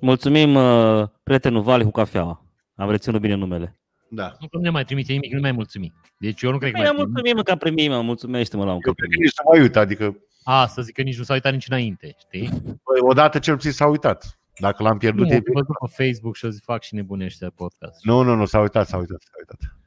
[0.00, 2.44] Mulțumim uh, prietenul Vali cu cafeaua.
[2.74, 3.80] Am reținut bine numele.
[4.10, 4.36] Da.
[4.40, 5.92] Nu că nu ne mai trimite nimic, nu mai mulțumim.
[6.16, 7.12] Deci eu nu cred că mai Bine, primim.
[7.12, 9.24] mulțumim că a primit, mă, mulțumește-mă la un Eu că cred că primit.
[9.24, 12.16] nici să mai uit, adică A, să zic că nici nu s-a uitat nici înainte,
[12.18, 12.48] știi?
[12.64, 14.40] bă, odată cel puțin s-a uitat.
[14.58, 17.44] Dacă l-am Nu, pierdut, e am văzut pe Facebook și o zi fac și nebunește
[17.44, 18.04] de podcast.
[18.04, 19.79] Nu, nu, nu, s-a uitat, s-a uitat, s-a uitat.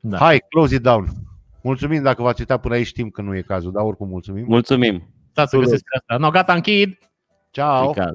[0.00, 0.18] Da.
[0.18, 1.08] Hai, close it down.
[1.62, 4.44] Mulțumim dacă v-ați uitat până aici, știm că nu e cazul, dar oricum mulțumim.
[4.48, 5.14] Mulțumim.
[5.30, 6.16] Stați să găsesc asta.
[6.16, 6.98] No, gata, închid!
[7.50, 7.90] Ciao!
[7.90, 8.14] E caz.